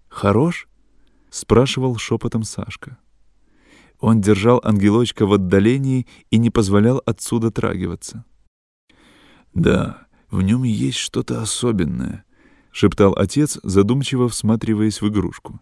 «Хорош?»— 0.08 0.68
спрашивал 1.30 1.96
шепотом 1.96 2.42
Сашка. 2.42 2.98
Он 3.98 4.20
держал 4.20 4.60
ангелочка 4.62 5.24
в 5.24 5.32
отдалении 5.32 6.06
и 6.30 6.36
не 6.36 6.50
позволял 6.50 7.00
отцу 7.06 7.38
дотрагиваться. 7.38 8.26
«Да, 9.54 10.06
в 10.30 10.42
нем 10.42 10.64
есть 10.64 10.98
что-то 10.98 11.40
особенное»,— 11.40 12.25
шептал 12.76 13.14
отец, 13.16 13.58
задумчиво 13.62 14.28
всматриваясь 14.28 15.00
в 15.00 15.08
игрушку. 15.08 15.60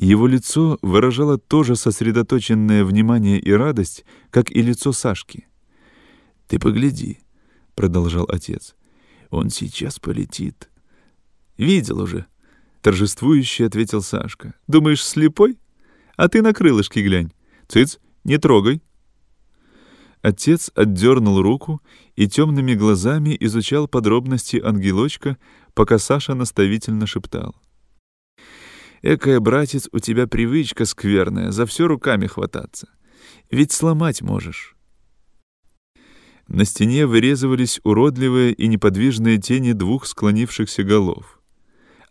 Его 0.00 0.26
лицо 0.26 0.76
выражало 0.82 1.38
тоже 1.38 1.76
сосредоточенное 1.76 2.84
внимание 2.84 3.38
и 3.38 3.52
радость, 3.52 4.04
как 4.30 4.50
и 4.50 4.60
лицо 4.60 4.90
Сашки. 4.90 5.46
«Ты 6.48 6.58
погляди»,— 6.58 7.20
продолжал 7.76 8.24
отец,— 8.28 8.74
«он 9.30 9.50
сейчас 9.50 10.00
полетит». 10.00 10.68
«Видел 11.56 12.00
уже»,— 12.00 12.26
торжествующе 12.82 13.66
ответил 13.66 14.02
Сашка. 14.02 14.54
«Думаешь, 14.66 15.06
слепой? 15.06 15.60
А 16.16 16.26
ты 16.28 16.42
на 16.42 16.52
крылышки 16.52 16.98
глянь. 16.98 17.30
Цыц, 17.68 18.00
не 18.24 18.36
трогай». 18.38 18.82
Отец 20.22 20.70
отдернул 20.74 21.40
руку 21.40 21.80
и 22.14 22.28
темными 22.28 22.74
глазами 22.74 23.36
изучал 23.40 23.88
подробности 23.88 24.60
ангелочка, 24.62 25.38
пока 25.74 25.98
Саша 25.98 26.34
наставительно 26.34 27.06
шептал. 27.06 27.54
«Экая, 29.02 29.40
братец, 29.40 29.88
у 29.92 29.98
тебя 29.98 30.26
привычка 30.26 30.84
скверная, 30.84 31.52
за 31.52 31.64
все 31.64 31.86
руками 31.86 32.26
хвататься. 32.26 32.88
Ведь 33.50 33.72
сломать 33.72 34.20
можешь». 34.20 34.76
На 36.48 36.64
стене 36.64 37.06
вырезывались 37.06 37.80
уродливые 37.84 38.52
и 38.52 38.66
неподвижные 38.66 39.38
тени 39.38 39.72
двух 39.72 40.04
склонившихся 40.04 40.82
голов. 40.82 41.40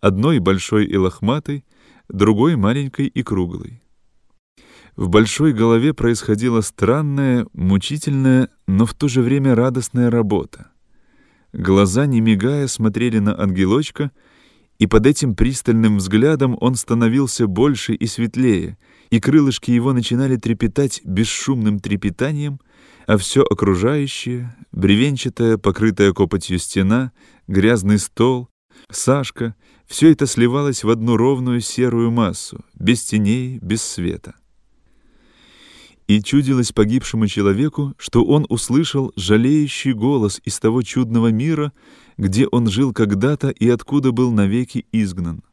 Одной 0.01 0.39
большой 0.39 0.85
и 0.85 0.95
лохматой, 0.95 1.65
другой 2.07 2.55
маленькой 2.55 3.07
и 3.07 3.21
круглой. 3.21 3.83
В 4.99 5.07
большой 5.07 5.53
голове 5.53 5.93
происходила 5.93 6.59
странная, 6.59 7.47
мучительная, 7.53 8.49
но 8.67 8.85
в 8.85 8.93
то 8.93 9.07
же 9.07 9.21
время 9.21 9.55
радостная 9.55 10.11
работа. 10.11 10.71
Глаза, 11.53 12.05
не 12.05 12.19
мигая, 12.19 12.67
смотрели 12.67 13.19
на 13.19 13.41
ангелочка, 13.41 14.11
и 14.77 14.87
под 14.87 15.07
этим 15.07 15.35
пристальным 15.35 15.99
взглядом 15.99 16.57
он 16.59 16.75
становился 16.75 17.47
больше 17.47 17.93
и 17.93 18.07
светлее, 18.07 18.77
и 19.09 19.21
крылышки 19.21 19.71
его 19.71 19.93
начинали 19.93 20.35
трепетать 20.35 20.99
бесшумным 21.05 21.79
трепетанием, 21.79 22.59
а 23.07 23.15
все 23.15 23.43
окружающее, 23.43 24.53
бревенчатая, 24.73 25.57
покрытая 25.57 26.11
копотью 26.11 26.59
стена, 26.59 27.13
грязный 27.47 27.99
стол, 27.99 28.49
Сашка— 28.91 29.55
все 29.87 30.11
это 30.11 30.27
сливалось 30.27 30.83
в 30.83 30.89
одну 30.89 31.15
ровную 31.15 31.61
серую 31.61 32.11
массу, 32.11 32.65
без 32.77 33.01
теней, 33.05 33.59
без 33.59 33.81
света 33.81 34.35
и 36.09 36.23
чудилось 36.23 36.71
погибшему 36.71 37.27
человеку, 37.27 37.93
что 37.99 38.25
он 38.25 38.47
услышал 38.49 39.13
жалеющий 39.15 39.93
голос 39.93 40.41
из 40.43 40.59
того 40.59 40.81
чудного 40.81 41.27
мира, 41.27 41.71
где 42.17 42.47
он 42.47 42.67
жил 42.67 42.93
когда-то 42.93 43.49
и 43.49 43.69
откуда 43.69 44.11
был 44.11 44.31
навеки 44.31 44.87
изгнан. 44.91 45.43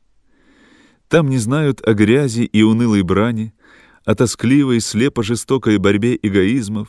Там 1.09 1.29
не 1.29 1.37
знают 1.37 1.87
о 1.87 1.93
грязи 1.93 2.41
и 2.41 2.63
унылой 2.63 3.03
брани, 3.03 3.53
о 4.07 4.15
тоскливой, 4.15 4.81
слепо-жестокой 4.81 5.77
борьбе 5.77 6.19
эгоизмов. 6.23 6.89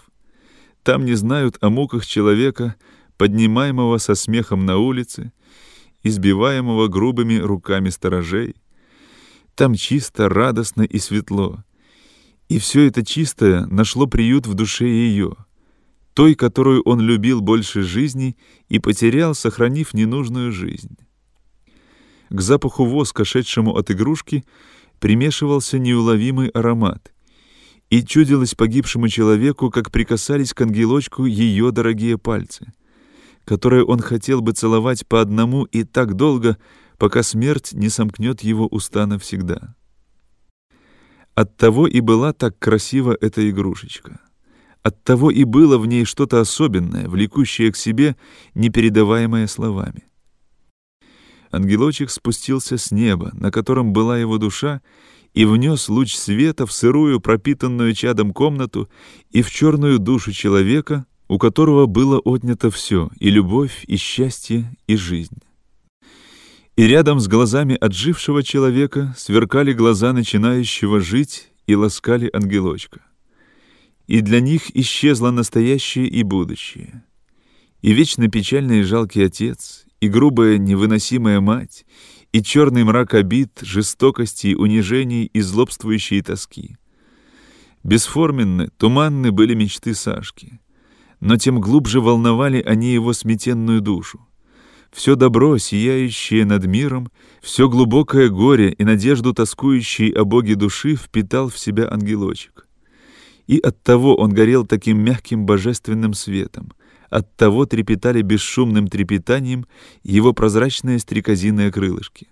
Там 0.83 1.03
не 1.03 1.15
знают 1.15 1.57
о 1.59 1.69
муках 1.69 2.05
человека, 2.05 2.75
поднимаемого 3.17 3.97
со 3.97 4.15
смехом 4.15 4.65
на 4.65 4.77
улице, 4.77 5.33
избиваемого 6.03 6.87
грубыми 6.87 7.35
руками 7.35 7.89
сторожей. 7.89 8.55
Там 9.55 9.75
чисто, 9.75 10.29
радостно 10.29 10.83
и 10.83 10.99
светло— 10.99 11.65
и 12.49 12.59
все 12.59 12.87
это 12.87 13.05
чистое 13.05 13.65
нашло 13.65 14.07
приют 14.07 14.47
в 14.47 14.53
душе 14.53 14.87
ее, 14.87 15.35
той, 16.13 16.35
которую 16.35 16.81
он 16.83 16.99
любил 17.01 17.41
больше 17.41 17.81
жизни 17.81 18.37
и 18.69 18.79
потерял, 18.79 19.35
сохранив 19.35 19.93
ненужную 19.93 20.51
жизнь. 20.51 20.97
К 22.29 22.41
запаху 22.41 22.85
воска, 22.85 23.23
шедшему 23.25 23.75
от 23.75 23.91
игрушки, 23.91 24.43
примешивался 24.99 25.77
неуловимый 25.77 26.49
аромат, 26.49 27.13
и 27.89 28.03
чудилось 28.03 28.55
погибшему 28.55 29.07
человеку, 29.07 29.69
как 29.69 29.91
прикасались 29.91 30.53
к 30.53 30.61
ангелочку 30.61 31.25
ее 31.25 31.71
дорогие 31.71 32.17
пальцы, 32.17 32.73
которые 33.45 33.85
он 33.85 33.99
хотел 33.99 34.41
бы 34.41 34.51
целовать 34.51 35.07
по 35.07 35.21
одному 35.21 35.63
и 35.65 35.83
так 35.83 36.15
долго, 36.15 36.57
пока 36.97 37.23
смерть 37.23 37.73
не 37.73 37.89
сомкнет 37.89 38.41
его 38.41 38.67
уста 38.67 39.05
навсегда. 39.05 39.75
Оттого 41.37 41.85
и 41.85 41.99
была 41.99 42.33
так 42.33 42.57
красива 42.57 43.15
эта 43.21 43.47
игрушечка. 43.47 44.21
Оттого 44.81 45.29
и 45.29 45.43
было 45.43 45.77
в 45.77 45.85
ней 45.85 46.03
что-то 46.03 46.41
особенное, 46.41 47.07
влекущее 47.07 47.71
к 47.71 47.77
себе, 47.77 48.15
непередаваемое 48.55 49.45
словами. 49.45 50.05
Ангелочек 51.51 52.09
спустился 52.09 52.79
с 52.79 52.89
неба, 52.89 53.29
на 53.33 53.51
котором 53.51 53.93
была 53.93 54.17
его 54.17 54.39
душа, 54.39 54.81
и 55.35 55.45
внес 55.45 55.89
луч 55.89 56.15
света 56.15 56.65
в 56.65 56.73
сырую, 56.73 57.21
пропитанную 57.21 57.93
чадом 57.93 58.33
комнату 58.33 58.89
и 59.29 59.43
в 59.43 59.51
черную 59.51 59.99
душу 59.99 60.31
человека, 60.31 61.05
у 61.27 61.37
которого 61.37 61.85
было 61.85 62.17
отнято 62.17 62.71
все— 62.71 63.11
и 63.19 63.29
любовь, 63.29 63.83
и 63.85 63.95
счастье, 63.97 64.75
и 64.87 64.95
жизнь 64.95 65.37
и 66.77 66.83
рядом 66.83 67.19
с 67.19 67.27
глазами 67.27 67.75
отжившего 67.75 68.43
человека 68.43 69.13
сверкали 69.17 69.73
глаза 69.73 70.13
начинающего 70.13 71.01
жить 71.01 71.49
и 71.65 71.75
ласкали 71.75 72.29
ангелочка. 72.31 73.01
И 74.05 74.21
для 74.21 74.39
них 74.39 74.69
исчезло 74.75 75.31
настоящее 75.31 76.07
и 76.07 76.21
будущее. 76.21 77.03
И 77.81 77.93
вечно 77.93 78.29
печальный 78.29 78.81
и 78.81 78.83
жалкий 78.83 79.25
отец, 79.25 79.85
и 79.99 80.07
грубая 80.07 80.59
невыносимая 80.59 81.41
мать, 81.41 81.83
и 82.31 82.43
черный 82.43 82.83
мрак 82.83 83.15
обид, 83.15 83.59
жестокости, 83.61 84.53
унижений 84.53 85.25
и 85.25 85.41
злобствующей 85.41 86.21
тоски. 86.21 86.77
Бесформенны, 87.83 88.69
туманны 88.77 89.31
были 89.31 89.55
мечты 89.55 89.95
Сашки, 89.95 90.59
но 91.21 91.37
тем 91.37 91.59
глубже 91.59 92.01
волновали 92.01 92.61
они 92.61 92.93
его 92.93 93.13
сметенную 93.13 93.81
душу 93.81 94.27
все 94.91 95.15
добро, 95.15 95.57
сияющее 95.57 96.45
над 96.45 96.65
миром, 96.65 97.11
все 97.41 97.69
глубокое 97.69 98.29
горе 98.29 98.71
и 98.71 98.83
надежду 98.83 99.33
тоскующей 99.33 100.09
о 100.09 100.25
Боге 100.25 100.55
души 100.55 100.95
впитал 100.95 101.49
в 101.49 101.57
себя 101.57 101.87
ангелочек. 101.91 102.67
И 103.47 103.59
оттого 103.59 104.15
он 104.15 104.31
горел 104.31 104.65
таким 104.65 104.99
мягким 104.99 105.45
божественным 105.45 106.13
светом, 106.13 106.73
оттого 107.09 107.65
трепетали 107.65 108.21
бесшумным 108.21 108.87
трепетанием 108.87 109.65
его 110.03 110.33
прозрачные 110.33 110.99
стрекозиные 110.99 111.71
крылышки. 111.71 112.27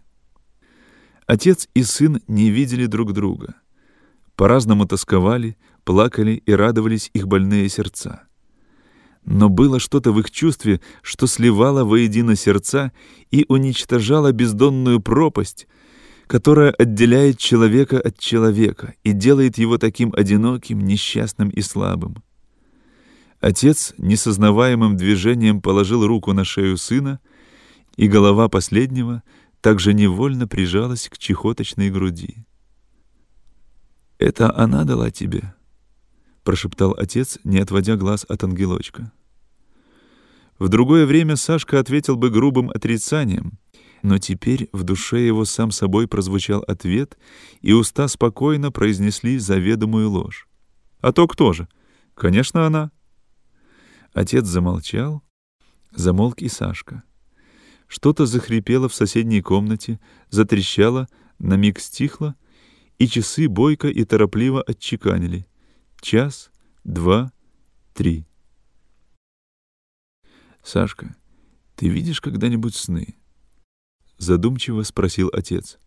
Отец 1.25 1.67
и 1.73 1.83
сын 1.83 2.21
не 2.27 2.51
видели 2.51 2.85
друг 2.85 3.13
друга. 3.13 3.55
По-разному 4.35 4.85
тосковали, 4.85 5.57
плакали 5.83 6.43
и 6.45 6.51
радовались 6.51 7.09
их 7.13 7.27
больные 7.27 7.69
сердца. 7.69 8.27
Но 9.25 9.49
было 9.49 9.79
что-то 9.79 10.11
в 10.11 10.19
их 10.19 10.29
чувстве, 10.29 10.81
что 11.01 11.25
сливало 11.25 11.83
воедино 11.83 12.35
сердца 12.35 12.91
и 13.31 13.45
уничтожало 13.49 14.31
бездонную 14.31 15.01
пропасть, 15.01 15.67
которая 16.27 16.71
отделяет 16.71 17.39
человека 17.39 17.99
от 17.99 18.19
человека 18.19 18.93
и 19.03 19.13
делает 19.13 19.57
его 19.57 19.79
таким 19.79 20.13
одиноким, 20.15 20.79
несчастным 20.79 21.49
и 21.49 21.61
слабым. 21.61 22.23
Отец 23.39 23.93
несознаваемым 23.97 24.95
движением 24.95 25.59
положил 25.59 26.05
руку 26.05 26.33
на 26.33 26.45
шею 26.45 26.77
сына, 26.77 27.19
и 27.97 28.07
голова 28.07 28.47
последнего 28.47 29.23
также 29.61 29.93
невольно 29.93 30.47
прижалась 30.47 31.09
к 31.09 31.17
чехоточной 31.17 31.89
груди. 31.89 32.45
«Это 34.19 34.55
она 34.55 34.83
дала 34.83 35.09
тебе?» 35.09 35.55
прошептал 36.45 36.95
отец, 36.97 37.39
не 37.43 37.57
отводя 37.57 37.97
глаз 37.97 38.25
от 38.29 38.43
ангелочка. 38.43 39.11
В 40.57 40.69
другое 40.69 41.05
время 41.05 41.35
Сашка 41.35 41.79
ответил 41.79 42.15
бы 42.15 42.29
грубым 42.29 42.69
отрицанием, 42.69 43.59
но 44.03 44.19
теперь 44.19 44.69
в 44.71 44.83
душе 44.83 45.25
его 45.25 45.43
сам 45.43 45.71
собой 45.71 46.07
прозвучал 46.07 46.63
ответ, 46.67 47.17
и 47.61 47.73
уста 47.73 48.07
спокойно 48.07 48.71
произнесли 48.71 49.37
заведомую 49.37 50.09
ложь. 50.09 50.47
«А 51.01 51.11
то 51.11 51.27
кто 51.27 51.51
же? 51.53 51.67
Конечно, 52.13 52.65
она». 52.65 52.91
Отец 54.13 54.45
замолчал, 54.45 55.23
замолк 55.91 56.41
и 56.41 56.47
Сашка. 56.47 57.03
Что-то 57.87 58.25
захрипело 58.25 58.87
в 58.87 58.95
соседней 58.95 59.41
комнате, 59.41 59.99
затрещало, 60.29 61.07
на 61.37 61.55
миг 61.55 61.79
стихло, 61.79 62.35
и 62.97 63.07
часы 63.07 63.49
бойко 63.49 63.89
и 63.89 64.05
торопливо 64.05 64.61
отчеканили. 64.61 65.45
Час, 65.99 66.49
два, 66.85 67.33
три. 67.93 68.25
«Сашка, 70.65 71.15
ты 71.75 71.87
видишь 71.89 72.21
когда-нибудь 72.21 72.75
сны?» 72.75 73.19
Задумчиво 74.17 74.81
спросил 74.81 75.29
отец. 75.31 75.77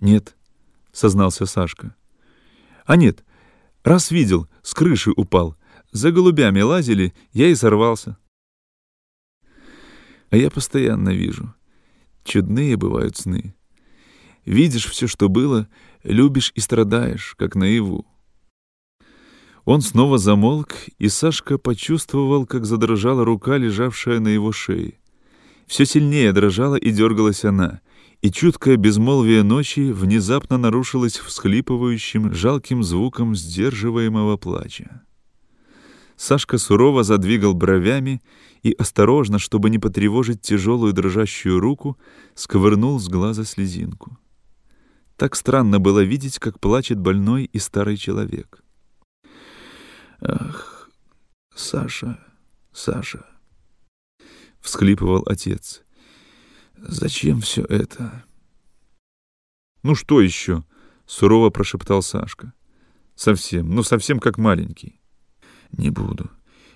«Нет»,— 0.00 0.34
сознался 0.92 1.44
Сашка. 1.44 1.94
«А 2.86 2.96
нет, 2.96 3.26
раз 3.84 4.10
видел, 4.10 4.48
с 4.62 4.72
крыши 4.72 5.10
упал. 5.14 5.54
За 5.92 6.12
голубями 6.12 6.62
лазили, 6.62 7.14
я 7.32 7.48
и 7.48 7.54
сорвался». 7.54 8.16
«А 10.30 10.36
я 10.38 10.50
постоянно 10.50 11.10
вижу. 11.10 11.54
Чудные 12.24 12.78
бывают 12.78 13.18
сны. 13.18 13.54
Видишь 14.46 14.86
все, 14.86 15.06
что 15.06 15.28
было, 15.28 15.68
любишь 16.02 16.52
и 16.54 16.60
страдаешь, 16.60 17.34
как 17.36 17.54
наяву. 17.54 18.06
Он 19.66 19.80
снова 19.80 20.16
замолк, 20.16 20.74
и 20.96 21.08
Сашка 21.08 21.58
почувствовал, 21.58 22.46
как 22.46 22.64
задрожала 22.64 23.24
рука, 23.24 23.56
лежавшая 23.56 24.20
на 24.20 24.28
его 24.28 24.52
шее. 24.52 25.00
Все 25.66 25.84
сильнее 25.84 26.32
дрожала 26.32 26.76
и 26.76 26.92
дергалась 26.92 27.44
она, 27.44 27.80
и 28.22 28.30
чуткое 28.30 28.76
безмолвие 28.76 29.42
ночи 29.42 29.90
внезапно 29.90 30.56
нарушилось 30.56 31.18
всхлипывающим, 31.18 32.32
жалким 32.32 32.84
звуком 32.84 33.34
сдерживаемого 33.34 34.36
плача. 34.36 35.02
Сашка 36.16 36.58
сурово 36.58 37.02
задвигал 37.02 37.52
бровями 37.52 38.22
и 38.62 38.72
осторожно, 38.72 39.40
чтобы 39.40 39.68
не 39.68 39.80
потревожить 39.80 40.42
тяжелую 40.42 40.92
дрожащую 40.92 41.58
руку, 41.58 41.98
сковырнул 42.36 43.00
с 43.00 43.08
глаза 43.08 43.42
слезинку. 43.42 44.16
Так 45.16 45.34
странно 45.34 45.80
было 45.80 46.04
видеть, 46.04 46.38
как 46.38 46.60
плачет 46.60 47.00
больной 47.00 47.50
и 47.52 47.58
старый 47.58 47.96
человек. 47.96 48.62
«Ах, 50.20 50.90
Саша, 51.54 52.18
Саша!»— 52.72 53.26
всхлипывал 54.60 55.22
отец. 55.26 55.82
«Зачем 56.76 57.40
все 57.40 57.62
это?» 57.62 58.24
«Ну 59.82 59.94
что 59.94 60.20
еще?»— 60.20 60.64
сурово 61.06 61.50
прошептал 61.50 62.02
Сашка. 62.02 62.52
«Совсем, 63.14 63.70
ну 63.70 63.82
совсем 63.82 64.18
как 64.18 64.38
маленький». 64.38 65.00
«Не 65.72 65.90
буду, 65.90 66.30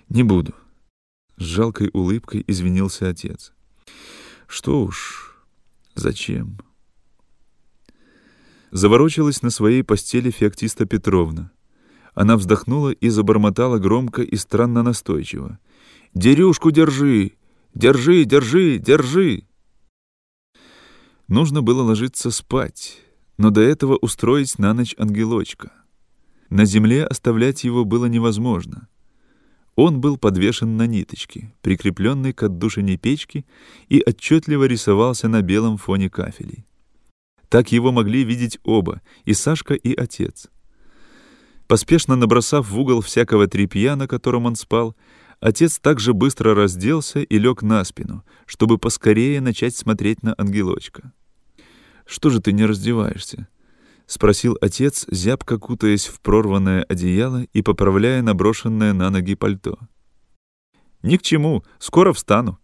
не 0.09 0.23
буду»,— 0.23 0.53
с 1.37 1.43
жалкой 1.43 1.89
улыбкой 1.93 2.43
извинился 2.47 3.09
отец. 3.09 3.53
«Что 4.47 4.83
уж, 4.83 5.35
зачем?» 5.95 6.59
Заворочилась 8.71 9.41
на 9.41 9.49
своей 9.49 9.83
постели 9.83 10.31
Феоктиста 10.31 10.85
Петровна. 10.85 11.51
Она 12.13 12.37
вздохнула 12.37 12.89
и 12.89 13.09
забормотала 13.09 13.77
громко 13.77 14.21
и 14.21 14.35
странно 14.35 14.83
настойчиво. 14.83 15.59
«Дерюшку 16.13 16.71
держи! 16.71 17.33
Держи, 17.73 18.25
держи, 18.25 18.77
держи!» 18.77 19.43
Нужно 21.27 21.61
было 21.61 21.83
ложиться 21.83 22.29
спать, 22.31 22.97
но 23.37 23.49
до 23.49 23.61
этого 23.61 23.95
устроить 23.95 24.59
на 24.59 24.73
ночь 24.73 24.93
ангелочка. 24.97 25.71
На 26.49 26.65
земле 26.65 27.05
оставлять 27.05 27.63
его 27.63 27.85
было 27.85 28.07
невозможно. 28.07 28.89
Он 29.75 30.01
был 30.01 30.17
подвешен 30.17 30.75
на 30.75 30.85
ниточке, 30.85 31.53
прикрепленной 31.61 32.33
к 32.33 32.43
отдушине 32.43 32.97
печки, 32.97 33.45
и 33.87 34.03
отчетливо 34.05 34.65
рисовался 34.65 35.29
на 35.29 35.41
белом 35.41 35.77
фоне 35.77 36.09
кафелей. 36.09 36.65
Так 37.47 37.71
его 37.71 37.93
могли 37.93 38.25
видеть 38.25 38.59
оба, 38.63 39.01
и 39.23 39.33
Сашка, 39.33 39.73
и 39.73 39.95
отец. 39.95 40.49
Поспешно 41.71 42.17
набросав 42.17 42.69
в 42.69 42.77
угол 42.77 42.99
всякого 42.99 43.47
тряпья, 43.47 43.95
на 43.95 44.05
котором 44.05 44.45
он 44.45 44.57
спал, 44.57 44.93
отец 45.39 45.79
также 45.79 46.13
быстро 46.13 46.53
разделся 46.53 47.21
и 47.21 47.39
лег 47.39 47.61
на 47.61 47.85
спину, 47.85 48.25
чтобы 48.45 48.77
поскорее 48.77 49.39
начать 49.39 49.73
смотреть 49.73 50.21
на 50.21 50.35
ангелочка. 50.37 51.13
«Что 52.05 52.29
же 52.29 52.41
ты 52.41 52.51
не 52.51 52.65
раздеваешься?»— 52.65 53.47
спросил 54.05 54.57
отец, 54.59 55.05
зябко 55.09 55.57
кутаясь 55.57 56.07
в 56.07 56.19
прорванное 56.19 56.83
одеяло 56.83 57.45
и 57.53 57.61
поправляя 57.61 58.21
наброшенное 58.21 58.91
на 58.91 59.09
ноги 59.09 59.35
пальто. 59.35 59.79
«Ни 61.03 61.15
к 61.15 61.21
чему, 61.21 61.63
скоро 61.79 62.11
встану». 62.11 62.59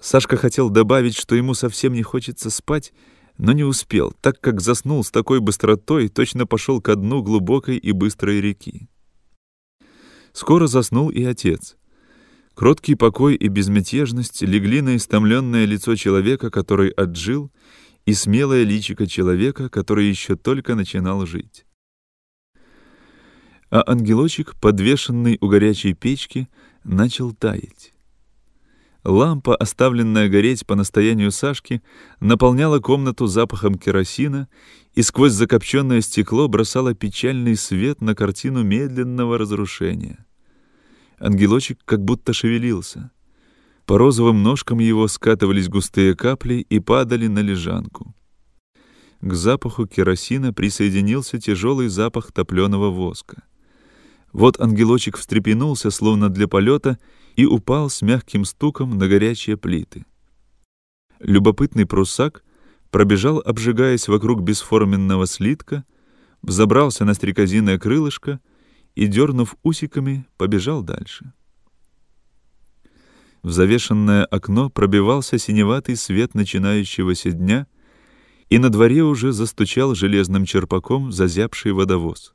Сашка 0.00 0.36
хотел 0.36 0.70
добавить, 0.70 1.16
что 1.16 1.36
ему 1.36 1.54
совсем 1.54 1.92
не 1.92 2.02
хочется 2.02 2.50
спать, 2.50 2.92
но 3.38 3.52
не 3.52 3.64
успел, 3.64 4.12
так 4.20 4.40
как 4.40 4.60
заснул 4.60 5.04
с 5.04 5.10
такой 5.10 5.40
быстротой, 5.40 6.08
точно 6.08 6.46
пошел 6.46 6.80
ко 6.80 6.96
дну 6.96 7.22
глубокой 7.22 7.76
и 7.76 7.92
быстрой 7.92 8.40
реки. 8.40 8.88
Скоро 10.32 10.66
заснул 10.66 11.08
и 11.08 11.22
отец. 11.24 11.76
Кроткий 12.54 12.96
покой 12.96 13.36
и 13.36 13.46
безмятежность 13.48 14.42
легли 14.42 14.80
на 14.80 14.96
истомленное 14.96 15.64
лицо 15.64 15.94
человека, 15.94 16.50
который 16.50 16.90
отжил, 16.90 17.52
и 18.04 18.14
смелое 18.14 18.64
личико 18.64 19.06
человека, 19.06 19.68
который 19.68 20.08
еще 20.08 20.34
только 20.34 20.74
начинал 20.74 21.24
жить. 21.26 21.66
А 23.70 23.84
ангелочек, 23.86 24.56
подвешенный 24.60 25.38
у 25.40 25.48
горячей 25.48 25.92
печки, 25.92 26.48
начал 26.84 27.34
таять. 27.34 27.92
Лампа, 29.08 29.56
оставленная 29.56 30.28
гореть 30.28 30.66
по 30.66 30.74
настоянию 30.74 31.32
Сашки, 31.32 31.80
наполняла 32.20 32.78
комнату 32.78 33.26
запахом 33.26 33.76
керосина 33.76 34.48
и 34.94 35.00
сквозь 35.00 35.32
закопченное 35.32 36.02
стекло 36.02 36.46
бросала 36.46 36.92
печальный 36.92 37.56
свет 37.56 38.02
на 38.02 38.14
картину 38.14 38.62
медленного 38.64 39.38
разрушения. 39.38 40.26
Ангелочек 41.18 41.78
как 41.86 42.04
будто 42.04 42.34
шевелился. 42.34 43.10
По 43.86 43.96
розовым 43.96 44.42
ножкам 44.42 44.78
его 44.78 45.08
скатывались 45.08 45.70
густые 45.70 46.14
капли 46.14 46.66
и 46.68 46.78
падали 46.78 47.28
на 47.28 47.38
лежанку. 47.38 48.14
К 49.22 49.32
запаху 49.32 49.86
керосина 49.86 50.52
присоединился 50.52 51.40
тяжелый 51.40 51.88
запах 51.88 52.30
топленого 52.30 52.90
воска. 52.90 53.42
Вот 54.34 54.60
ангелочек 54.60 55.16
встрепенулся, 55.16 55.90
словно 55.90 56.28
для 56.28 56.46
полета, 56.46 56.98
и 57.38 57.46
упал 57.46 57.88
с 57.88 58.02
мягким 58.02 58.44
стуком 58.44 58.98
на 58.98 59.06
горячие 59.06 59.56
плиты. 59.56 60.04
Любопытный 61.20 61.86
прусак 61.86 62.42
пробежал, 62.90 63.38
обжигаясь 63.38 64.08
вокруг 64.08 64.40
бесформенного 64.42 65.24
слитка, 65.28 65.84
взобрался 66.42 67.04
на 67.04 67.14
стрекозиное 67.14 67.78
крылышко 67.78 68.40
и, 68.96 69.06
дернув 69.06 69.54
усиками, 69.62 70.26
побежал 70.36 70.82
дальше. 70.82 71.32
В 73.44 73.52
завешенное 73.52 74.24
окно 74.24 74.68
пробивался 74.68 75.38
синеватый 75.38 75.94
свет 75.94 76.34
начинающегося 76.34 77.30
дня, 77.30 77.68
и 78.48 78.58
на 78.58 78.68
дворе 78.68 79.04
уже 79.04 79.30
застучал 79.30 79.94
железным 79.94 80.44
черпаком 80.44 81.12
зазябший 81.12 81.70
водовоз. 81.70 82.34